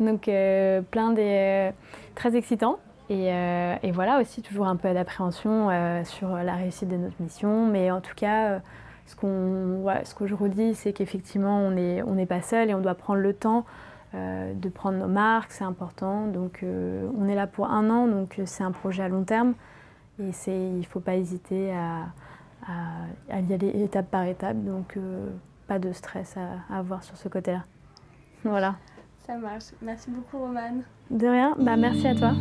donc 0.00 0.28
euh, 0.28 0.80
plein 0.82 1.12
des 1.12 1.22
euh, 1.22 1.70
très 2.14 2.36
excitant. 2.36 2.78
Et, 3.10 3.28
et, 3.82 3.90
voilà 3.92 4.18
aussi 4.20 4.40
toujours 4.40 4.66
un 4.66 4.76
peu 4.76 4.92
d'appréhension 4.94 5.68
sur 6.04 6.36
la 6.36 6.54
réussite 6.54 6.88
de 6.88 6.96
notre 6.96 7.20
mission. 7.20 7.66
Mais 7.66 7.90
en 7.90 8.00
tout 8.00 8.14
cas, 8.14 8.60
ce, 9.06 9.14
qu'on, 9.14 9.84
ce 10.04 10.14
que 10.14 10.26
je 10.26 10.34
redis, 10.34 10.74
c'est 10.74 10.92
qu'effectivement, 10.92 11.58
on 11.58 11.72
n'est 11.72 12.02
on 12.02 12.14
n'est 12.14 12.26
pas 12.26 12.40
seul 12.40 12.70
et 12.70 12.74
on 12.74 12.80
doit 12.80 12.94
prendre 12.94 13.20
le 13.20 13.34
temps 13.34 13.66
de 14.14 14.68
prendre 14.68 14.96
nos 14.98 15.08
marques, 15.08 15.52
c'est 15.52 15.64
important. 15.64 16.28
Donc 16.28 16.64
on 16.64 17.28
est 17.28 17.34
là 17.34 17.46
pour 17.46 17.66
un 17.66 17.90
an, 17.90 18.06
donc 18.06 18.40
c'est 18.46 18.64
un 18.64 18.72
projet 18.72 19.02
à 19.02 19.08
long 19.08 19.24
terme. 19.24 19.54
Et 20.18 20.30
il 20.46 20.78
ne 20.78 20.84
faut 20.84 21.00
pas 21.00 21.16
hésiter 21.16 21.74
à, 21.74 23.38
y 23.38 23.52
aller 23.52 23.82
étape 23.82 24.10
par 24.10 24.24
étape. 24.24 24.56
Donc 24.64 24.96
pas 25.66 25.78
de 25.78 25.92
stress 25.92 26.36
à, 26.36 26.74
avoir 26.74 27.02
sur 27.02 27.16
ce 27.16 27.28
côté-là. 27.28 27.64
Voilà. 28.44 28.76
Ça 29.26 29.36
marche. 29.36 29.64
Merci 29.80 30.10
beaucoup, 30.10 30.38
Romane. 30.38 30.82
De 31.10 31.26
rien. 31.26 31.54
Bah, 31.58 31.76
merci 31.76 32.06
à 32.06 32.14
toi. 32.14 32.34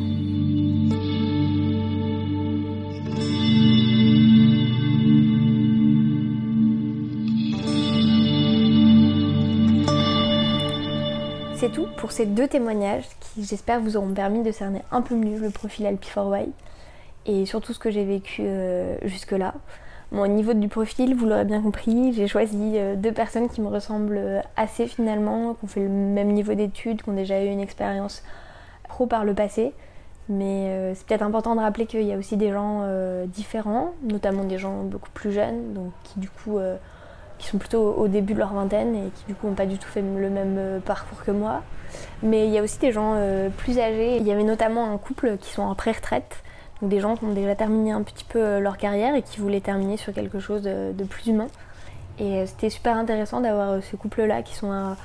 C'est 11.55 11.71
tout 11.71 11.87
pour 11.95 12.11
ces 12.11 12.25
deux 12.25 12.49
témoignages 12.49 13.05
qui, 13.21 13.45
j'espère, 13.45 13.79
vous 13.79 13.95
auront 13.95 14.13
permis 14.13 14.43
de 14.43 14.51
cerner 14.51 14.81
un 14.91 15.01
peu 15.01 15.15
mieux 15.15 15.39
le 15.39 15.49
profil 15.49 15.85
LP4Y 15.85 16.49
et 17.25 17.45
surtout 17.45 17.71
ce 17.71 17.79
que 17.79 17.89
j'ai 17.89 18.03
vécu 18.03 18.41
euh, 18.41 18.97
jusque-là. 19.03 19.53
Au 20.13 20.28
niveau 20.28 20.54
du 20.54 20.67
profil, 20.67 21.15
vous 21.15 21.26
l'aurez 21.26 21.43
bien 21.43 21.60
compris, 21.60 22.13
j'ai 22.13 22.28
choisi 22.28 22.73
euh, 22.76 22.95
deux 22.95 23.12
personnes 23.12 23.49
qui 23.49 23.62
me 23.62 23.67
ressemblent 23.67 24.19
euh, 24.19 24.41
assez 24.56 24.86
finalement, 24.86 25.56
qui 25.56 25.65
ont 25.65 25.67
fait 25.67 25.80
le 25.80 25.89
même 25.89 26.28
niveau 26.28 26.54
d'études, 26.54 27.02
qui 27.02 27.10
ont 27.10 27.13
déjà 27.13 27.43
eu 27.43 27.47
une 27.47 27.60
expérience 27.60 28.21
pro 28.88 29.08
par 29.08 29.26
le 29.26 29.34
passé. 29.34 29.73
Mais 30.30 30.67
euh, 30.67 30.93
c'est 30.93 31.08
peut-être 31.08 31.23
important 31.23 31.56
de 31.56 31.62
rappeler 31.62 31.88
qu'il 31.88 32.04
y 32.04 32.13
a 32.13 32.17
aussi 32.17 32.38
des 32.38 32.52
gens 32.52 32.88
différents, 33.26 33.93
notamment 34.04 34.43
des 34.43 34.60
gens 34.60 34.84
beaucoup 34.84 35.10
plus 35.15 35.32
jeunes, 35.32 35.73
donc 35.73 35.91
qui 36.04 36.19
du 36.19 36.30
coup 36.30 36.60
qui 37.39 37.47
sont 37.47 37.58
plutôt 37.58 37.93
au 37.95 38.08
début 38.08 38.36
de 38.36 38.39
leur 38.39 38.54
vingtaine 38.54 38.95
et 38.95 39.10
qui 39.10 39.26
du 39.28 39.36
coup 39.36 39.47
n'ont 39.47 39.56
pas 39.56 39.65
du 39.65 39.80
tout 39.80 39.88
fait 39.88 40.02
le 40.02 40.30
même 40.30 40.80
parcours 40.86 41.23
que 41.23 41.32
moi. 41.32 41.63
Mais 42.21 42.45
il 42.45 42.54
y 42.54 42.60
a 42.60 42.62
aussi 42.62 42.78
des 42.78 42.91
gens 42.91 43.17
plus 43.58 43.80
âgés. 43.80 44.17
Il 44.17 44.28
y 44.28 44.32
avait 44.32 44.43
notamment 44.43 44.89
un 44.91 44.97
couple 44.97 45.38
qui 45.41 45.49
sont 45.49 45.63
en 45.63 45.76
pré-retraite 45.76 46.43
des 46.87 46.99
gens 46.99 47.15
qui 47.15 47.25
ont 47.25 47.33
déjà 47.33 47.55
terminé 47.55 47.91
un 47.91 48.03
petit 48.03 48.23
peu 48.23 48.39
euh, 48.39 48.59
leur 48.59 48.77
carrière 48.77 49.15
et 49.15 49.21
qui 49.21 49.39
voulaient 49.39 49.61
terminer 49.61 49.97
sur 49.97 50.13
quelque 50.13 50.39
chose 50.39 50.61
de, 50.61 51.03
plus 51.03 51.27
humain. 51.27 51.47
Et 52.19 52.39
euh, 52.39 52.45
c'était 52.45 52.69
super 52.69 52.97
intéressant 52.97 53.41
d'avoir 53.41 53.71
euh, 53.71 53.79
ce 53.81 53.95
couple-là 53.95 54.41
qui 54.41 54.55
sont 54.55 54.71
à, 54.71 54.95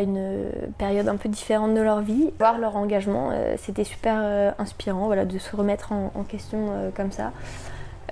une 0.00 0.46
période 0.78 1.08
un 1.08 1.16
peu 1.16 1.28
différente 1.28 1.74
de 1.74 1.80
leur 1.80 2.02
vie. 2.02 2.30
Voir 2.38 2.58
leur 2.58 2.76
engagement, 2.76 3.32
c'était 3.56 3.82
super 3.82 4.54
inspirant 4.56 5.06
voilà, 5.06 5.24
de 5.24 5.36
se 5.38 5.56
remettre 5.56 5.90
en, 5.90 6.22
question 6.22 6.92
comme 6.94 7.10
ça. 7.10 7.32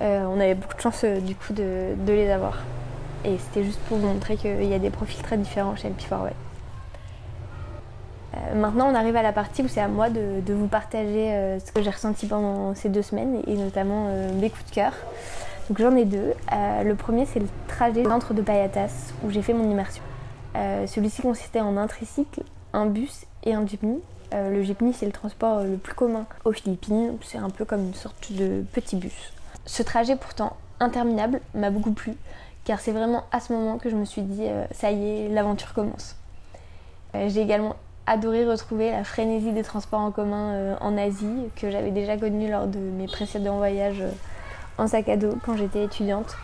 on 0.01 0.37
avait 0.41 0.53
beaucoup 0.53 0.75
de 0.75 0.81
chance 0.81 1.05
du 1.05 1.33
coup 1.33 1.53
de, 1.53 1.95
les 2.05 2.29
avoir. 2.29 2.57
Et 3.23 3.37
c'était 3.37 3.63
juste 3.63 3.79
pour 3.87 3.99
vous 3.99 4.07
montrer 4.07 4.35
qu'il 4.35 4.65
y 4.65 4.73
a 4.73 4.79
des 4.79 4.89
profils 4.89 5.23
très 5.23 5.37
différents 5.37 5.77
chez 5.77 5.87
LP4. 8.33 8.55
maintenant, 8.55 8.89
on 8.89 8.95
arrive 8.95 9.15
à 9.15 9.21
la 9.21 9.33
partie 9.33 9.61
où 9.61 9.67
c'est 9.67 9.81
à 9.81 9.87
moi 9.87 10.09
de, 10.09 10.53
vous 10.53 10.67
partager 10.67 11.57
ce 11.65 11.71
que 11.71 11.81
j'ai 11.81 11.89
ressenti 11.89 12.27
pendant 12.27 12.75
ces 12.75 12.89
deux 12.89 13.01
semaines 13.01 13.41
et 13.47 13.55
notamment 13.55 14.07
mes 14.39 14.49
coups 14.49 14.65
de 14.65 14.71
cœur. 14.71 14.93
Donc 15.69 15.79
j'en 15.79 15.95
ai 15.95 16.05
deux. 16.05 16.33
le 16.51 16.93
premier, 16.93 17.25
c'est 17.25 17.39
le 17.39 17.47
trajet 17.67 18.03
d'entre 18.03 18.33
de 18.33 18.41
Payatas 18.41 19.13
où 19.23 19.29
j'ai 19.31 19.41
fait 19.41 19.53
mon 19.53 19.69
immersion. 19.69 20.03
Celui-ci 20.55 21.21
consistait 21.21 21.61
en 21.61 21.77
un 21.77 21.87
tricycle, 21.87 22.43
un 22.73 22.85
bus 22.85 23.25
et 23.43 23.53
un 23.53 23.65
jeepney. 23.65 23.99
le 24.33 24.63
jeepney, 24.63 24.93
c'est 24.93 25.05
le 25.05 25.11
transport 25.11 25.63
le 25.63 25.77
plus 25.77 25.93
commun 25.93 26.25
aux 26.45 26.51
Philippines. 26.51 27.17
C'est 27.21 27.37
un 27.37 27.49
peu 27.49 27.65
comme 27.65 27.87
une 27.87 27.93
sorte 27.93 28.31
de 28.31 28.63
petit 28.73 28.95
bus. 28.95 29.33
Ce 29.65 29.83
trajet 29.83 30.15
pourtant 30.15 30.57
interminable 30.79 31.39
m'a 31.53 31.69
beaucoup 31.69 31.91
plu 31.91 32.15
car 32.63 32.79
c'est 32.79 32.91
vraiment 32.91 33.23
à 33.31 33.39
ce 33.39 33.53
moment 33.53 33.77
que 33.77 33.89
je 33.89 33.95
me 33.95 34.05
suis 34.05 34.21
dit 34.21 34.45
euh, 34.45 34.65
ça 34.71 34.91
y 34.91 35.03
est, 35.03 35.29
l'aventure 35.29 35.73
commence. 35.73 36.15
Euh, 37.15 37.27
j'ai 37.29 37.41
également 37.41 37.75
adoré 38.07 38.45
retrouver 38.45 38.91
la 38.91 39.03
frénésie 39.03 39.51
des 39.51 39.63
transports 39.63 39.99
en 39.99 40.11
commun 40.11 40.53
euh, 40.53 40.75
en 40.81 40.97
Asie 40.97 41.49
que 41.55 41.69
j'avais 41.69 41.91
déjà 41.91 42.17
connue 42.17 42.49
lors 42.49 42.67
de 42.67 42.79
mes 42.79 43.07
précédents 43.07 43.57
voyages 43.57 44.03
en 44.77 44.87
sac 44.87 45.09
à 45.09 45.17
dos 45.17 45.35
quand 45.45 45.55
j'étais 45.55 45.83
étudiante. 45.83 46.35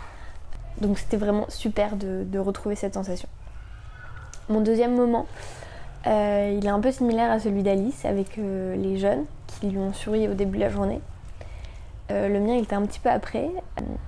Donc 0.80 0.98
c'était 0.98 1.16
vraiment 1.16 1.46
super 1.48 1.96
de, 1.96 2.38
retrouver 2.38 2.76
cette 2.76 2.94
sensation. 2.94 3.28
Mon 4.48 4.60
deuxième 4.60 4.94
moment, 4.94 5.26
il 6.06 6.64
est 6.64 6.68
un 6.68 6.80
peu 6.80 6.92
similaire 6.92 7.32
à 7.32 7.40
celui 7.40 7.62
d'Alice 7.64 8.04
avec 8.04 8.36
les 8.36 8.96
jeunes 8.96 9.24
qui 9.46 9.66
lui 9.66 9.78
ont 9.78 9.92
souri 9.92 10.28
au 10.28 10.34
début 10.34 10.56
de 10.56 10.62
la 10.62 10.70
journée. 10.70 11.00
Euh, 12.10 12.28
le 12.28 12.40
mien 12.40 12.54
il 12.54 12.62
était 12.62 12.74
un 12.74 12.86
petit 12.86 13.00
peu 13.00 13.10
après, 13.10 13.50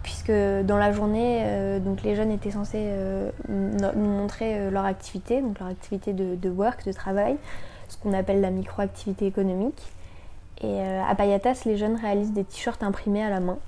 puisque 0.02 0.30
dans 0.30 0.78
la 0.78 0.92
journée, 0.92 1.40
euh, 1.42 1.78
donc 1.80 2.02
les 2.02 2.16
jeunes 2.16 2.30
étaient 2.30 2.50
censés 2.50 2.78
euh, 2.80 3.30
nous 3.48 4.08
montrer 4.08 4.70
leur 4.70 4.86
activité, 4.86 5.42
donc 5.42 5.58
leur 5.58 5.68
activité 5.68 6.12
de, 6.12 6.50
work, 6.50 6.86
de 6.86 6.92
travail, 6.92 7.36
ce 7.88 7.98
qu'on 7.98 8.12
appelle 8.14 8.40
la 8.40 8.50
micro-activité 8.50 9.26
économique. 9.26 9.82
Et 10.62 10.80
à 10.82 11.14
Payatas, 11.14 11.62
les 11.64 11.78
jeunes 11.78 11.96
réalisent 11.96 12.32
des 12.32 12.44
t-shirts 12.44 12.82
imprimés 12.82 13.24
à 13.24 13.30
la 13.30 13.40
main. 13.40 13.58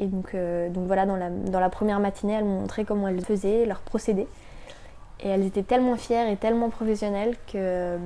Et, 0.00 0.06
donc, 0.06 0.36
donc, 0.70 0.86
voilà, 0.86 1.06
dans 1.06 1.16
la, 1.16 1.30
dans 1.30 1.60
la, 1.60 1.70
première 1.70 1.98
matinée, 1.98 2.34
elles 2.34 2.44
m'ont 2.44 2.60
montré 2.60 2.84
comment 2.84 3.08
elles 3.08 3.24
faisaient, 3.24 3.64
leur 3.64 3.80
procédé. 3.80 4.26
Et 5.20 5.28
elles 5.28 5.46
étaient 5.46 5.62
tellement 5.62 5.96
fières 5.96 6.28
et 6.28 6.36
tellement 6.36 6.68
professionnelles 6.68 7.36
que, 7.50 7.96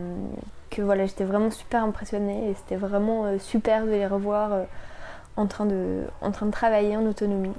que 0.71 0.81
voilà, 0.81 1.07
j'étais 1.07 1.25
vraiment 1.25 1.51
super 1.51 1.83
impressionnée 1.83 2.51
et 2.51 2.55
c'était 2.55 2.77
vraiment 2.77 3.37
super 3.41 3.85
de 3.85 3.91
les 3.91 4.07
revoir 4.07 4.51
en 5.39 5.47
train 5.47 5.67
de, 5.67 6.03
en 6.21 6.33
train 6.33 6.47
de 6.47 6.51
travailler 6.51 6.97
en 6.97 7.07
autonomie. 7.07 7.55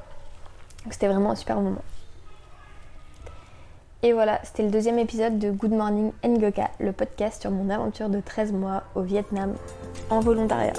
C'était 0.92 1.08
vraiment 1.08 1.32
un 1.32 1.36
super 1.36 1.60
moment. 1.60 1.82
Et 4.04 4.14
voilà, 4.14 4.40
c'était 4.44 4.64
le 4.64 4.70
deuxième 4.70 5.00
épisode 5.00 5.40
de 5.40 5.50
Good 5.52 5.72
Morning 5.72 6.12
Ngoka, 6.26 6.70
le 6.80 6.92
podcast 6.92 7.42
sur 7.42 7.52
mon 7.52 7.70
aventure 7.70 8.10
de 8.10 8.22
13 8.22 8.54
mois 8.54 8.84
au 8.96 9.02
Vietnam 9.02 9.56
en 10.10 10.20
volontariat. 10.20 10.74